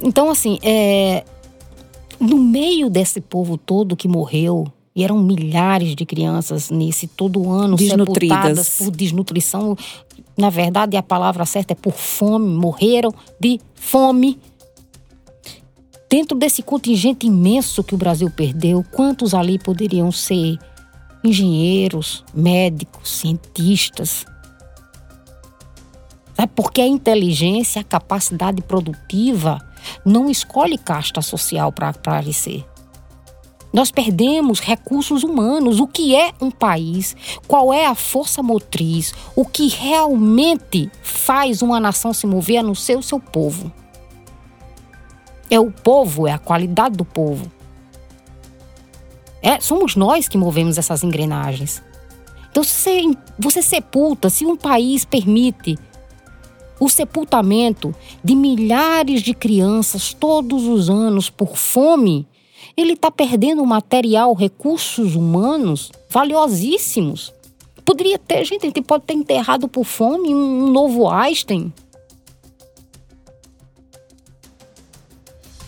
Então, 0.00 0.30
assim, 0.30 0.58
é, 0.62 1.24
no 2.20 2.38
meio 2.38 2.88
desse 2.90 3.20
povo 3.20 3.56
todo 3.56 3.96
que 3.96 4.06
morreu 4.06 4.66
E 4.94 5.04
eram 5.04 5.18
milhares 5.18 5.94
de 5.94 6.06
crianças 6.06 6.70
nesse 6.70 7.06
todo 7.06 7.50
ano 7.50 7.76
Desnutridas. 7.76 8.38
sepultadas 8.38 8.78
por 8.78 8.90
desnutrição. 8.90 9.76
Na 10.36 10.50
verdade, 10.50 10.96
a 10.96 11.02
palavra 11.02 11.44
certa 11.46 11.72
é 11.72 11.76
por 11.76 11.92
fome, 11.92 12.54
morreram 12.54 13.12
de 13.40 13.58
fome. 13.74 14.38
Dentro 16.08 16.38
desse 16.38 16.62
contingente 16.62 17.26
imenso 17.26 17.82
que 17.82 17.94
o 17.94 17.98
Brasil 17.98 18.30
perdeu, 18.30 18.84
quantos 18.92 19.34
ali 19.34 19.58
poderiam 19.58 20.12
ser 20.12 20.56
engenheiros, 21.24 22.24
médicos, 22.32 23.10
cientistas? 23.10 24.24
Sabe? 26.34 26.52
Porque 26.54 26.80
a 26.80 26.86
inteligência, 26.86 27.80
a 27.80 27.84
capacidade 27.84 28.62
produtiva 28.62 29.58
não 30.04 30.30
escolhe 30.30 30.78
casta 30.78 31.20
social 31.20 31.72
para 31.72 31.88
aparecer. 31.88 32.64
Nós 33.72 33.90
perdemos 33.90 34.60
recursos 34.60 35.24
humanos. 35.24 35.80
O 35.80 35.86
que 35.86 36.14
é 36.14 36.32
um 36.40 36.50
país? 36.50 37.16
Qual 37.48 37.74
é 37.74 37.84
a 37.84 37.94
força 37.94 38.42
motriz? 38.42 39.12
O 39.34 39.44
que 39.44 39.68
realmente 39.68 40.90
faz 41.02 41.62
uma 41.62 41.80
nação 41.80 42.14
se 42.14 42.26
mover 42.26 42.58
a 42.58 42.62
não 42.62 42.74
ser 42.74 42.96
o 42.96 43.02
seu 43.02 43.18
povo? 43.18 43.72
É 45.50 45.60
o 45.60 45.70
povo, 45.70 46.26
é 46.26 46.32
a 46.32 46.38
qualidade 46.38 46.96
do 46.96 47.04
povo. 47.04 47.50
É, 49.42 49.60
somos 49.60 49.94
nós 49.94 50.26
que 50.26 50.36
movemos 50.36 50.76
essas 50.76 51.04
engrenagens. 51.04 51.82
Então, 52.50 52.64
se 52.64 53.16
você 53.38 53.62
sepulta, 53.62 54.30
se 54.30 54.44
um 54.44 54.56
país 54.56 55.04
permite 55.04 55.78
o 56.80 56.88
sepultamento 56.88 57.94
de 58.22 58.34
milhares 58.34 59.22
de 59.22 59.34
crianças 59.34 60.12
todos 60.12 60.66
os 60.66 60.90
anos 60.90 61.30
por 61.30 61.56
fome, 61.56 62.26
ele 62.76 62.92
está 62.92 63.10
perdendo 63.10 63.64
material, 63.64 64.34
recursos 64.34 65.14
humanos 65.14 65.90
valiosíssimos. 66.10 67.32
Poderia 67.84 68.18
ter, 68.18 68.44
gente, 68.44 68.62
a 68.62 68.66
gente 68.66 68.82
pode 68.82 69.04
ter 69.04 69.14
enterrado 69.14 69.68
por 69.68 69.84
fome 69.84 70.34
um, 70.34 70.70
novo 70.70 71.08
Einstein. 71.08 71.72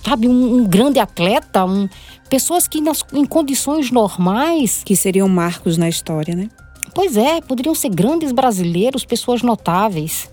Sabe, 0.04 0.28
um, 0.28 0.56
um 0.56 0.66
grande 0.66 0.98
atleta, 0.98 1.64
um, 1.64 1.88
pessoas 2.30 2.66
que 2.66 2.80
nas, 2.80 3.04
em 3.12 3.24
condições 3.24 3.90
normais. 3.90 4.82
Que 4.84 4.96
seriam 4.96 5.28
marcos 5.28 5.76
na 5.76 5.88
história, 5.88 6.34
né? 6.34 6.48
Pois 6.94 7.16
é, 7.16 7.40
poderiam 7.40 7.74
ser 7.74 7.90
grandes 7.90 8.32
brasileiros, 8.32 9.04
pessoas 9.04 9.42
notáveis 9.42 10.28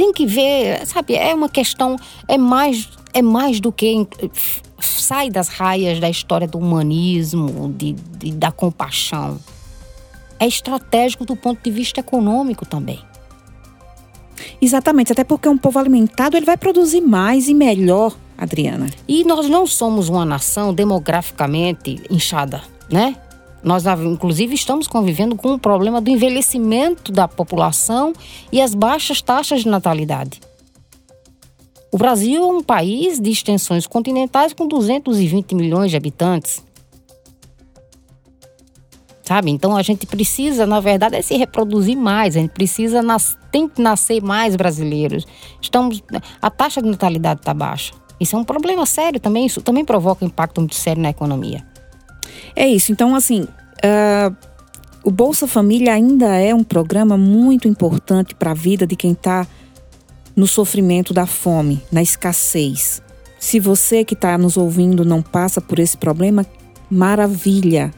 tem 0.00 0.14
que 0.14 0.24
ver, 0.24 0.86
sabe, 0.86 1.14
é 1.14 1.34
uma 1.34 1.50
questão, 1.50 1.94
é 2.26 2.38
mais, 2.38 2.88
é 3.12 3.20
mais 3.20 3.60
do 3.60 3.70
que 3.70 4.08
sai 4.78 5.28
das 5.28 5.48
raias 5.48 6.00
da 6.00 6.08
história 6.08 6.48
do 6.48 6.56
humanismo, 6.56 7.70
de, 7.76 7.92
de, 7.92 8.32
da 8.32 8.50
compaixão. 8.50 9.38
É 10.38 10.46
estratégico 10.46 11.26
do 11.26 11.36
ponto 11.36 11.62
de 11.62 11.70
vista 11.70 12.00
econômico 12.00 12.64
também. 12.64 12.98
Exatamente, 14.60 15.12
até 15.12 15.24
porque 15.24 15.48
um 15.48 15.58
povo 15.58 15.78
alimentado 15.78 16.36
ele 16.36 16.46
vai 16.46 16.56
produzir 16.56 17.00
mais 17.00 17.48
e 17.48 17.54
melhor, 17.54 18.16
Adriana. 18.36 18.88
E 19.06 19.24
nós 19.24 19.48
não 19.48 19.66
somos 19.66 20.08
uma 20.08 20.24
nação 20.24 20.72
demograficamente 20.74 22.00
inchada, 22.10 22.62
né? 22.90 23.16
Nós, 23.62 23.84
inclusive, 23.86 24.54
estamos 24.54 24.88
convivendo 24.88 25.36
com 25.36 25.52
o 25.52 25.58
problema 25.58 26.00
do 26.00 26.08
envelhecimento 26.08 27.12
da 27.12 27.28
população 27.28 28.14
e 28.50 28.60
as 28.60 28.74
baixas 28.74 29.20
taxas 29.20 29.62
de 29.62 29.68
natalidade. 29.68 30.40
O 31.92 31.98
Brasil 31.98 32.42
é 32.42 32.46
um 32.46 32.62
país 32.62 33.18
de 33.18 33.30
extensões 33.30 33.86
continentais 33.86 34.52
com 34.52 34.66
220 34.66 35.54
milhões 35.54 35.90
de 35.90 35.96
habitantes. 35.96 36.64
Sabe? 39.30 39.52
Então 39.52 39.76
a 39.76 39.82
gente 39.82 40.06
precisa, 40.06 40.66
na 40.66 40.80
verdade, 40.80 41.14
é 41.14 41.22
se 41.22 41.36
reproduzir 41.36 41.96
mais, 41.96 42.36
a 42.36 42.40
gente 42.40 42.50
precisa, 42.50 43.00
nas, 43.00 43.38
tem 43.52 43.68
que 43.68 43.80
nascer 43.80 44.20
mais 44.20 44.56
brasileiros. 44.56 45.24
Estamos, 45.62 46.02
a 46.42 46.50
taxa 46.50 46.82
de 46.82 46.88
natalidade 46.88 47.38
está 47.38 47.54
baixa. 47.54 47.92
Isso 48.18 48.34
é 48.34 48.38
um 48.40 48.42
problema 48.42 48.84
sério 48.86 49.20
também, 49.20 49.46
isso 49.46 49.62
também 49.62 49.84
provoca 49.84 50.24
um 50.24 50.26
impacto 50.26 50.60
muito 50.60 50.74
sério 50.74 51.00
na 51.00 51.10
economia. 51.10 51.64
É 52.56 52.66
isso. 52.66 52.90
Então, 52.90 53.14
assim, 53.14 53.42
uh, 53.42 54.36
o 55.04 55.12
Bolsa 55.12 55.46
Família 55.46 55.94
ainda 55.94 56.34
é 56.34 56.52
um 56.52 56.64
programa 56.64 57.16
muito 57.16 57.68
importante 57.68 58.34
para 58.34 58.50
a 58.50 58.54
vida 58.54 58.84
de 58.84 58.96
quem 58.96 59.12
está 59.12 59.46
no 60.34 60.48
sofrimento 60.48 61.14
da 61.14 61.24
fome, 61.24 61.80
na 61.92 62.02
escassez. 62.02 63.00
Se 63.38 63.60
você 63.60 64.04
que 64.04 64.14
está 64.14 64.36
nos 64.36 64.56
ouvindo 64.56 65.04
não 65.04 65.22
passa 65.22 65.60
por 65.60 65.78
esse 65.78 65.96
problema, 65.96 66.44
maravilha, 66.90 67.94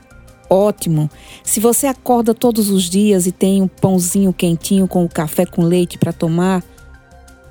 ótimo. 0.52 1.10
Se 1.42 1.58
você 1.58 1.86
acorda 1.86 2.34
todos 2.34 2.68
os 2.68 2.84
dias 2.84 3.26
e 3.26 3.32
tem 3.32 3.62
um 3.62 3.68
pãozinho 3.68 4.32
quentinho 4.32 4.86
com 4.86 5.04
o 5.04 5.08
café 5.08 5.46
com 5.46 5.62
leite 5.62 5.96
para 5.96 6.12
tomar, 6.12 6.62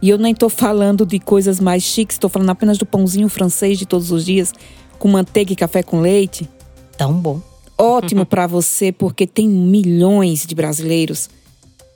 e 0.01 0.09
eu 0.09 0.17
nem 0.17 0.33
estou 0.33 0.49
falando 0.49 1.05
de 1.05 1.19
coisas 1.19 1.59
mais 1.59 1.83
chiques, 1.83 2.15
estou 2.15 2.29
falando 2.29 2.51
apenas 2.51 2.77
do 2.77 2.85
pãozinho 2.85 3.27
francês 3.27 3.79
de 3.79 3.85
todos 3.85 4.11
os 4.11 4.25
dias, 4.25 4.53
com 4.99 5.07
manteiga 5.07 5.51
e 5.51 5.55
café 5.55 5.81
com 5.81 5.99
leite 5.99 6.47
tão 6.95 7.13
bom. 7.13 7.41
Ótimo 7.77 8.25
para 8.25 8.45
você, 8.45 8.91
porque 8.91 9.25
tem 9.25 9.47
milhões 9.47 10.45
de 10.45 10.53
brasileiros 10.53 11.29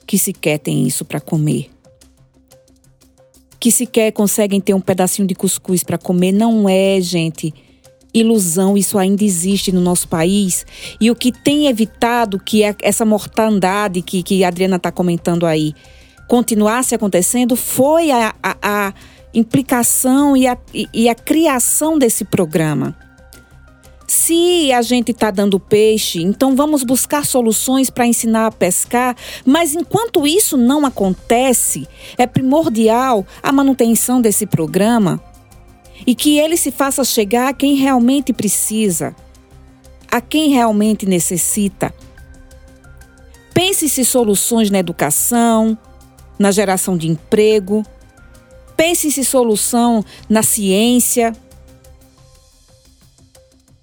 que 0.04 0.18
sequer 0.18 0.58
têm 0.58 0.84
isso 0.86 1.04
para 1.04 1.20
comer. 1.20 1.70
Que 3.60 3.70
sequer 3.70 4.10
conseguem 4.12 4.60
ter 4.60 4.74
um 4.74 4.80
pedacinho 4.80 5.26
de 5.26 5.34
cuscuz 5.34 5.84
para 5.84 5.98
comer. 5.98 6.32
Não 6.32 6.68
é, 6.68 7.00
gente, 7.00 7.54
ilusão, 8.20 8.76
isso 8.76 8.98
ainda 8.98 9.24
existe 9.24 9.70
no 9.72 9.80
nosso 9.80 10.08
país. 10.08 10.64
E 11.00 11.10
o 11.10 11.14
que 11.14 11.30
tem 11.30 11.66
evitado 11.66 12.38
que 12.38 12.62
é 12.62 12.74
essa 12.82 13.04
mortandade 13.04 14.02
que, 14.02 14.22
que 14.22 14.44
a 14.44 14.48
Adriana 14.48 14.76
está 14.76 14.90
comentando 14.90 15.46
aí 15.46 15.74
continuasse 16.26 16.94
acontecendo 16.94 17.54
foi 17.54 18.10
a, 18.10 18.34
a, 18.42 18.56
a 18.60 18.94
implicação 19.32 20.36
e 20.36 20.46
a, 20.46 20.56
e, 20.74 20.88
e 20.92 21.08
a 21.08 21.14
criação 21.14 21.98
desse 21.98 22.24
programa. 22.24 22.96
Se 24.06 24.72
a 24.72 24.82
gente 24.82 25.10
está 25.10 25.32
dando 25.32 25.58
peixe, 25.58 26.22
então 26.22 26.54
vamos 26.54 26.84
buscar 26.84 27.26
soluções 27.26 27.90
para 27.90 28.06
ensinar 28.06 28.46
a 28.46 28.52
pescar, 28.52 29.16
mas 29.44 29.74
enquanto 29.74 30.26
isso 30.26 30.56
não 30.56 30.86
acontece, 30.86 31.88
é 32.16 32.24
primordial 32.24 33.26
a 33.42 33.50
manutenção 33.50 34.20
desse 34.20 34.46
programa 34.46 35.20
e 36.04 36.14
que 36.14 36.38
ele 36.38 36.56
se 36.56 36.70
faça 36.70 37.04
chegar 37.04 37.48
a 37.48 37.52
quem 37.52 37.76
realmente 37.76 38.32
precisa, 38.32 39.14
a 40.10 40.20
quem 40.20 40.50
realmente 40.50 41.06
necessita. 41.06 41.94
Pense-se 43.54 44.04
soluções 44.04 44.70
na 44.70 44.78
educação, 44.78 45.78
na 46.38 46.50
geração 46.50 46.96
de 46.96 47.08
emprego, 47.08 47.84
pense-se 48.76 49.24
solução 49.24 50.04
na 50.28 50.42
ciência 50.42 51.32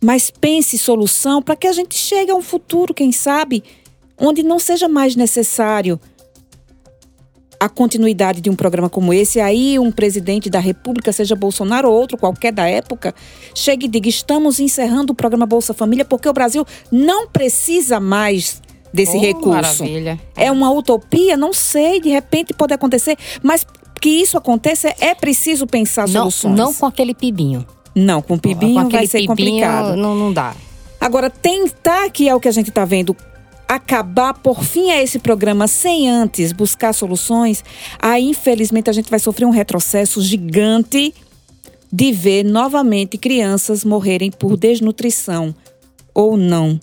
mas 0.04 0.30
pense 0.30 0.78
solução 0.78 1.42
para 1.42 1.56
que 1.56 1.66
a 1.66 1.72
gente 1.72 1.96
chegue 1.96 2.30
a 2.30 2.36
um 2.36 2.42
futuro, 2.42 2.94
quem 2.94 3.14
sabe, 3.14 3.64
onde 4.18 4.44
não 4.44 4.60
seja 4.60 4.90
mais 4.90 5.16
necessário 5.16 5.98
a 7.64 7.70
continuidade 7.70 8.42
de 8.42 8.50
um 8.50 8.56
programa 8.56 8.90
como 8.90 9.14
esse, 9.14 9.40
aí 9.40 9.80
um 9.80 9.90
presidente 9.90 10.50
da 10.50 10.60
República, 10.60 11.14
seja 11.14 11.34
Bolsonaro 11.34 11.90
ou 11.90 11.98
outro 11.98 12.18
qualquer 12.18 12.52
da 12.52 12.68
época, 12.68 13.16
chegue 13.56 13.86
e 13.86 13.90
diga: 13.90 14.10
estamos 14.10 14.60
encerrando 14.60 15.14
o 15.14 15.16
programa 15.16 15.46
Bolsa 15.46 15.74
Família 15.74 16.04
porque 16.04 16.28
o 16.28 16.34
Brasil 16.34 16.66
não 16.92 17.26
precisa 17.28 18.02
mais 18.02 18.62
desse 18.94 19.16
oh, 19.16 19.22
recurso. 19.22 19.84
Maravilha. 19.84 20.20
É 20.36 20.52
uma 20.52 20.70
utopia? 20.72 21.38
Não 21.38 21.54
sei, 21.54 22.02
de 22.02 22.10
repente 22.10 22.54
pode 22.54 22.74
acontecer, 22.74 23.18
mas 23.42 23.66
que 24.02 24.10
isso 24.10 24.38
aconteça 24.38 24.94
é 25.00 25.16
preciso 25.16 25.66
pensar 25.66 26.06
não, 26.10 26.30
soluções. 26.30 26.56
Não 26.58 26.74
com 26.74 26.86
aquele 26.86 27.14
pibinho. 27.14 27.66
Não, 27.96 28.22
com 28.22 28.38
pibinho 28.38 28.84
com 28.84 28.90
vai 28.90 29.08
ser 29.08 29.20
pibinho, 29.20 29.30
complicado. 29.30 29.96
Não, 29.96 30.14
não 30.14 30.34
dá. 30.34 30.54
Agora, 31.00 31.30
tentar, 31.30 32.10
que 32.10 32.28
é 32.28 32.36
o 32.36 32.42
que 32.42 32.50
a 32.50 32.52
gente 32.52 32.70
está 32.70 32.84
vendo, 32.84 33.16
acabar 33.76 34.34
por 34.34 34.64
fim 34.64 34.92
a 34.92 35.02
esse 35.02 35.20
programa 35.20 35.68
sem 35.68 36.10
antes 36.10 36.52
buscar 36.52 36.94
soluções, 36.94 37.64
aí 38.00 38.30
infelizmente 38.30 38.90
a 38.90 38.94
gente 38.94 39.10
vai 39.10 39.20
sofrer 39.20 39.46
um 39.46 39.52
retrocesso 39.52 40.22
gigante 40.22 41.14
de 41.92 42.12
ver 42.12 42.44
novamente 42.44 43.18
crianças 43.18 43.86
morrerem 43.86 44.32
por 44.32 44.58
desnutrição 44.58 45.54
ou 46.14 46.36
não, 46.36 46.80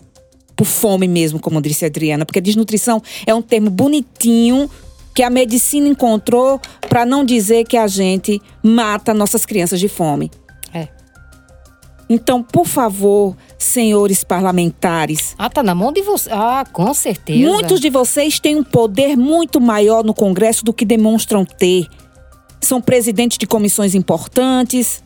por 0.54 0.66
fome 0.66 1.08
mesmo, 1.08 1.40
como 1.40 1.60
disse 1.60 1.84
a 1.84 1.88
Adriana, 1.88 2.24
porque 2.24 2.40
desnutrição 2.40 3.02
é 3.26 3.34
um 3.34 3.42
termo 3.42 3.70
bonitinho 3.70 4.70
que 5.14 5.22
a 5.22 5.30
medicina 5.30 5.88
encontrou 5.88 6.60
para 6.88 7.04
não 7.04 7.24
dizer 7.24 7.64
que 7.64 7.76
a 7.76 7.86
gente 7.86 8.40
mata 8.62 9.12
nossas 9.12 9.44
crianças 9.44 9.80
de 9.80 9.88
fome. 9.88 10.30
Então, 12.12 12.42
por 12.42 12.66
favor, 12.66 13.36
senhores 13.56 14.24
parlamentares. 14.24 15.36
Ah, 15.38 15.48
tá 15.48 15.62
na 15.62 15.76
mão 15.76 15.92
de 15.92 16.02
vocês. 16.02 16.34
Ah, 16.36 16.64
com 16.72 16.92
certeza. 16.92 17.38
Muitos 17.48 17.78
de 17.78 17.88
vocês 17.88 18.40
têm 18.40 18.56
um 18.56 18.64
poder 18.64 19.16
muito 19.16 19.60
maior 19.60 20.02
no 20.02 20.12
Congresso 20.12 20.64
do 20.64 20.72
que 20.72 20.84
demonstram 20.84 21.44
ter. 21.44 21.86
São 22.60 22.80
presidentes 22.82 23.38
de 23.38 23.46
comissões 23.46 23.94
importantes, 23.94 25.04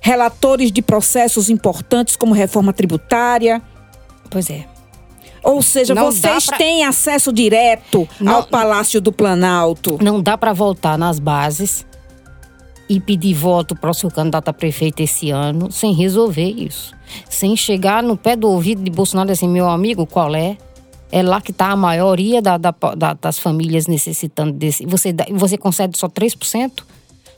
relatores 0.00 0.70
de 0.70 0.80
processos 0.80 1.50
importantes 1.50 2.14
como 2.14 2.32
reforma 2.32 2.72
tributária, 2.72 3.60
Pois 4.30 4.48
é. 4.50 4.64
Ou 5.42 5.60
seja, 5.62 5.94
Não 5.94 6.10
vocês 6.10 6.46
pra- 6.46 6.56
têm 6.56 6.84
acesso 6.84 7.30
direto 7.32 8.08
Não- 8.18 8.36
ao 8.36 8.42
Palácio 8.44 9.00
do 9.00 9.12
Planalto. 9.12 9.98
Não 10.02 10.20
dá 10.22 10.36
para 10.38 10.52
voltar 10.54 10.96
nas 10.98 11.18
bases 11.18 11.84
e 12.88 13.00
pedir 13.00 13.34
voto 13.34 13.74
para 13.74 13.90
o 13.90 13.94
seu 13.94 14.10
candidato 14.10 14.48
a 14.48 14.52
prefeito 14.52 15.00
esse 15.00 15.30
ano 15.30 15.70
sem 15.72 15.92
resolver 15.94 16.48
isso. 16.50 16.94
Sem 17.28 17.56
chegar 17.56 18.02
no 18.02 18.16
pé 18.16 18.36
do 18.36 18.48
ouvido 18.48 18.82
de 18.82 18.90
Bolsonaro 18.90 19.30
e 19.30 19.32
assim, 19.32 19.48
meu 19.48 19.68
amigo, 19.68 20.06
qual 20.06 20.34
é? 20.34 20.56
É 21.10 21.22
lá 21.22 21.40
que 21.40 21.50
está 21.50 21.70
a 21.70 21.76
maioria 21.76 22.42
da- 22.42 22.58
da- 22.58 22.74
da- 22.96 23.14
das 23.14 23.38
famílias 23.38 23.86
necessitando 23.86 24.52
desse. 24.52 24.84
Você, 24.86 25.14
você 25.32 25.56
concede 25.56 25.96
só 25.96 26.08
3%? 26.08 26.84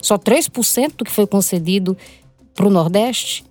Só 0.01 0.17
3% 0.17 0.95
do 0.97 1.05
que 1.05 1.11
foi 1.11 1.27
concedido 1.27 1.95
para 2.55 2.67
o 2.67 2.69
Nordeste? 2.69 3.45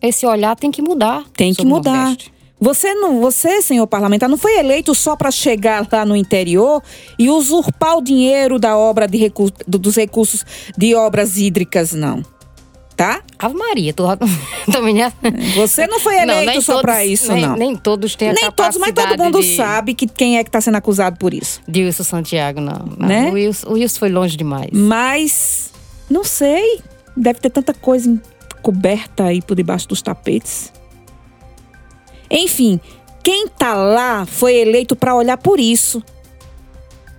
Esse 0.00 0.26
olhar 0.26 0.56
tem 0.56 0.70
que 0.70 0.82
mudar. 0.82 1.24
Tem 1.34 1.54
que 1.54 1.64
mudar. 1.64 1.92
Nordeste. 2.08 2.32
Você 2.64 2.94
não, 2.94 3.20
você, 3.20 3.60
senhor 3.60 3.86
parlamentar, 3.88 4.28
não 4.28 4.36
foi 4.38 4.56
eleito 4.56 4.94
só 4.94 5.16
para 5.16 5.32
chegar 5.32 5.84
lá 5.90 6.06
no 6.06 6.14
interior 6.14 6.80
e 7.18 7.28
usurpar 7.28 7.96
o 7.98 8.00
dinheiro 8.00 8.56
da 8.56 8.76
obra 8.78 9.08
de 9.08 9.18
recu- 9.18 9.50
do- 9.66 9.78
dos 9.80 9.96
recursos 9.96 10.44
de 10.78 10.94
obras 10.94 11.36
hídricas, 11.36 11.92
não. 11.92 12.22
Tá? 12.96 13.20
Ave 13.36 13.54
Maria, 13.56 13.92
tu 13.92 14.04
também 14.70 14.96
já... 14.96 15.12
Você 15.56 15.88
não 15.88 15.98
foi 15.98 16.14
Não, 16.24 16.34
eleito 16.34 16.50
nem 16.52 16.60
só 16.60 16.80
para 16.80 17.04
isso, 17.04 17.32
nem, 17.32 17.42
não. 17.46 17.56
Nem 17.56 17.74
todos 17.74 18.14
têm 18.14 18.28
a 18.28 18.32
Nem 18.32 18.50
todos, 18.52 18.76
mas 18.76 18.92
todo 18.92 19.18
mundo 19.18 19.40
de- 19.40 19.56
sabe 19.56 19.92
que 19.94 20.06
quem 20.06 20.38
é 20.38 20.44
que 20.44 20.48
está 20.48 20.60
sendo 20.60 20.76
acusado 20.76 21.16
por 21.18 21.34
isso. 21.34 21.60
de 21.66 21.82
Wilson 21.82 22.04
Santiago, 22.04 22.60
não. 22.60 22.84
não. 22.96 23.08
Né? 23.08 23.28
O, 23.28 23.32
Wilson, 23.32 23.68
o 23.70 23.72
Wilson 23.72 23.98
foi 23.98 24.08
longe 24.10 24.36
demais. 24.36 24.68
Mas 24.72 25.72
não 26.08 26.22
sei. 26.22 26.80
Deve 27.16 27.40
ter 27.40 27.50
tanta 27.50 27.74
coisa 27.74 28.08
encoberta 28.58 29.24
aí 29.24 29.42
por 29.42 29.56
debaixo 29.56 29.88
dos 29.88 30.00
tapetes. 30.00 30.72
Enfim, 32.32 32.80
quem 33.22 33.46
tá 33.46 33.74
lá 33.74 34.24
foi 34.24 34.56
eleito 34.56 34.96
para 34.96 35.14
olhar 35.14 35.36
por 35.36 35.60
isso. 35.60 36.02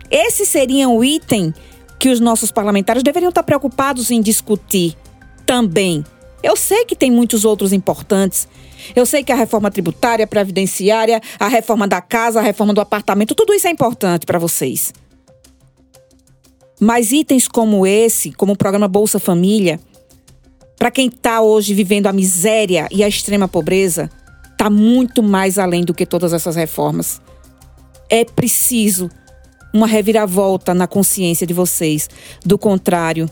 Esse 0.09 0.43
seria 0.43 0.89
um 0.89 1.03
item 1.03 1.53
que 1.99 2.09
os 2.09 2.19
nossos 2.19 2.51
parlamentares 2.51 3.03
deveriam 3.03 3.29
estar 3.29 3.43
preocupados 3.43 4.09
em 4.09 4.19
discutir 4.19 4.97
também. 5.45 6.03
Eu 6.41 6.57
sei 6.57 6.83
que 6.83 6.95
tem 6.95 7.11
muitos 7.11 7.45
outros 7.45 7.71
importantes. 7.71 8.47
Eu 8.95 9.05
sei 9.05 9.23
que 9.23 9.31
a 9.31 9.35
reforma 9.35 9.71
tributária, 9.71 10.27
previdenciária, 10.27 11.21
a 11.39 11.47
reforma 11.47 11.87
da 11.87 12.01
casa, 12.01 12.39
a 12.39 12.43
reforma 12.43 12.73
do 12.73 12.81
apartamento, 12.81 13.35
tudo 13.35 13.53
isso 13.53 13.67
é 13.67 13.71
importante 13.71 14.25
para 14.25 14.39
vocês. 14.39 14.91
Mas 16.79 17.11
itens 17.13 17.47
como 17.47 17.87
esse, 17.87 18.33
como 18.33 18.53
o 18.53 18.57
programa 18.57 18.89
Bolsa 18.89 19.19
Família, 19.19 19.79
para 20.77 20.91
quem 20.91 21.07
está 21.07 21.39
hoje 21.39 21.73
vivendo 21.73 22.07
a 22.07 22.13
miséria 22.13 22.89
e 22.91 23.03
a 23.03 23.07
extrema 23.07 23.47
pobreza, 23.47 24.09
está 24.63 24.69
muito 24.69 25.21
mais 25.21 25.59
além 25.59 25.83
do 25.83 25.93
que 25.93 26.05
todas 26.05 26.31
essas 26.31 26.55
reformas. 26.55 27.21
É 28.09 28.23
preciso 28.23 29.09
uma 29.73 29.87
reviravolta 29.87 30.73
na 30.73 30.87
consciência 30.87 31.45
de 31.45 31.53
vocês. 31.53 32.09
Do 32.45 32.57
contrário, 32.57 33.29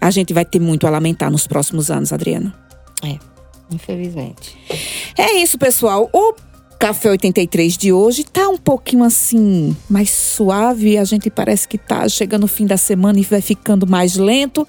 a 0.00 0.10
gente 0.10 0.32
vai 0.32 0.44
ter 0.44 0.60
muito 0.60 0.86
a 0.86 0.90
lamentar 0.90 1.30
nos 1.30 1.46
próximos 1.46 1.90
anos, 1.90 2.12
Adriana. 2.12 2.54
É, 3.02 3.18
infelizmente. 3.72 4.56
É 5.18 5.38
isso, 5.38 5.58
pessoal. 5.58 6.08
O 6.12 6.34
Café 6.78 7.10
83 7.10 7.76
de 7.76 7.92
hoje 7.92 8.22
tá 8.22 8.48
um 8.48 8.58
pouquinho 8.58 9.02
assim, 9.02 9.76
mais 9.90 10.10
suave. 10.10 10.98
A 10.98 11.04
gente 11.04 11.30
parece 11.30 11.66
que 11.66 11.78
tá 11.78 12.08
chegando 12.08 12.44
o 12.44 12.48
fim 12.48 12.66
da 12.66 12.76
semana 12.76 13.18
e 13.18 13.22
vai 13.22 13.40
ficando 13.40 13.88
mais 13.88 14.14
lento, 14.14 14.68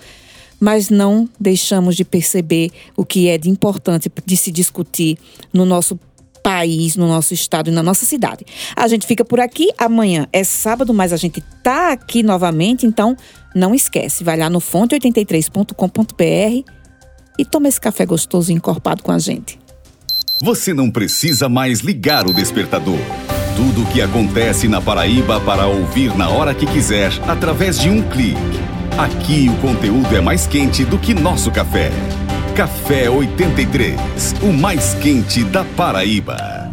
mas 0.59 0.89
não 0.89 1.29
deixamos 1.39 1.95
de 1.95 2.03
perceber 2.03 2.71
o 2.95 3.05
que 3.05 3.29
é 3.29 3.37
de 3.37 3.49
importante 3.49 4.11
de 4.25 4.37
se 4.37 4.51
discutir 4.51 5.17
no 5.53 5.65
nosso 5.65 5.99
país, 6.47 6.95
no 6.95 7.09
nosso 7.09 7.33
estado 7.33 7.69
e 7.69 7.73
na 7.73 7.83
nossa 7.83 8.05
cidade. 8.05 8.45
A 8.75 8.87
gente 8.87 9.05
fica 9.05 9.25
por 9.25 9.39
aqui. 9.39 9.69
Amanhã 9.77 10.27
é 10.31 10.45
sábado, 10.45 10.93
mas 10.93 11.11
a 11.11 11.17
gente 11.17 11.43
tá 11.61 11.91
aqui 11.91 12.23
novamente, 12.23 12.85
então 12.85 13.17
não 13.53 13.75
esquece, 13.75 14.23
vai 14.23 14.37
lá 14.37 14.49
no 14.49 14.59
fonte83.com.br 14.59 16.71
e 17.37 17.45
toma 17.45 17.67
esse 17.67 17.81
café 17.81 18.05
gostoso 18.05 18.51
e 18.51 18.55
encorpado 18.55 19.03
com 19.03 19.11
a 19.11 19.19
gente. 19.19 19.59
Você 20.41 20.73
não 20.73 20.89
precisa 20.89 21.49
mais 21.49 21.81
ligar 21.81 22.27
o 22.27 22.33
despertador. 22.33 22.99
Tudo 23.55 23.83
o 23.83 23.85
que 23.87 24.01
acontece 24.01 24.67
na 24.67 24.79
Paraíba 24.79 25.41
para 25.41 25.67
ouvir 25.67 26.15
na 26.15 26.29
hora 26.29 26.53
que 26.53 26.67
quiser, 26.67 27.11
através 27.27 27.79
de 27.79 27.89
um 27.89 28.07
clique. 28.07 28.76
Aqui 28.97 29.47
o 29.47 29.55
conteúdo 29.61 30.15
é 30.15 30.19
mais 30.19 30.47
quente 30.47 30.83
do 30.83 30.97
que 30.97 31.13
nosso 31.13 31.51
café. 31.51 31.91
Café 32.55 33.07
83, 33.07 33.95
o 34.41 34.51
mais 34.51 34.95
quente 34.95 35.43
da 35.43 35.63
Paraíba. 35.63 36.67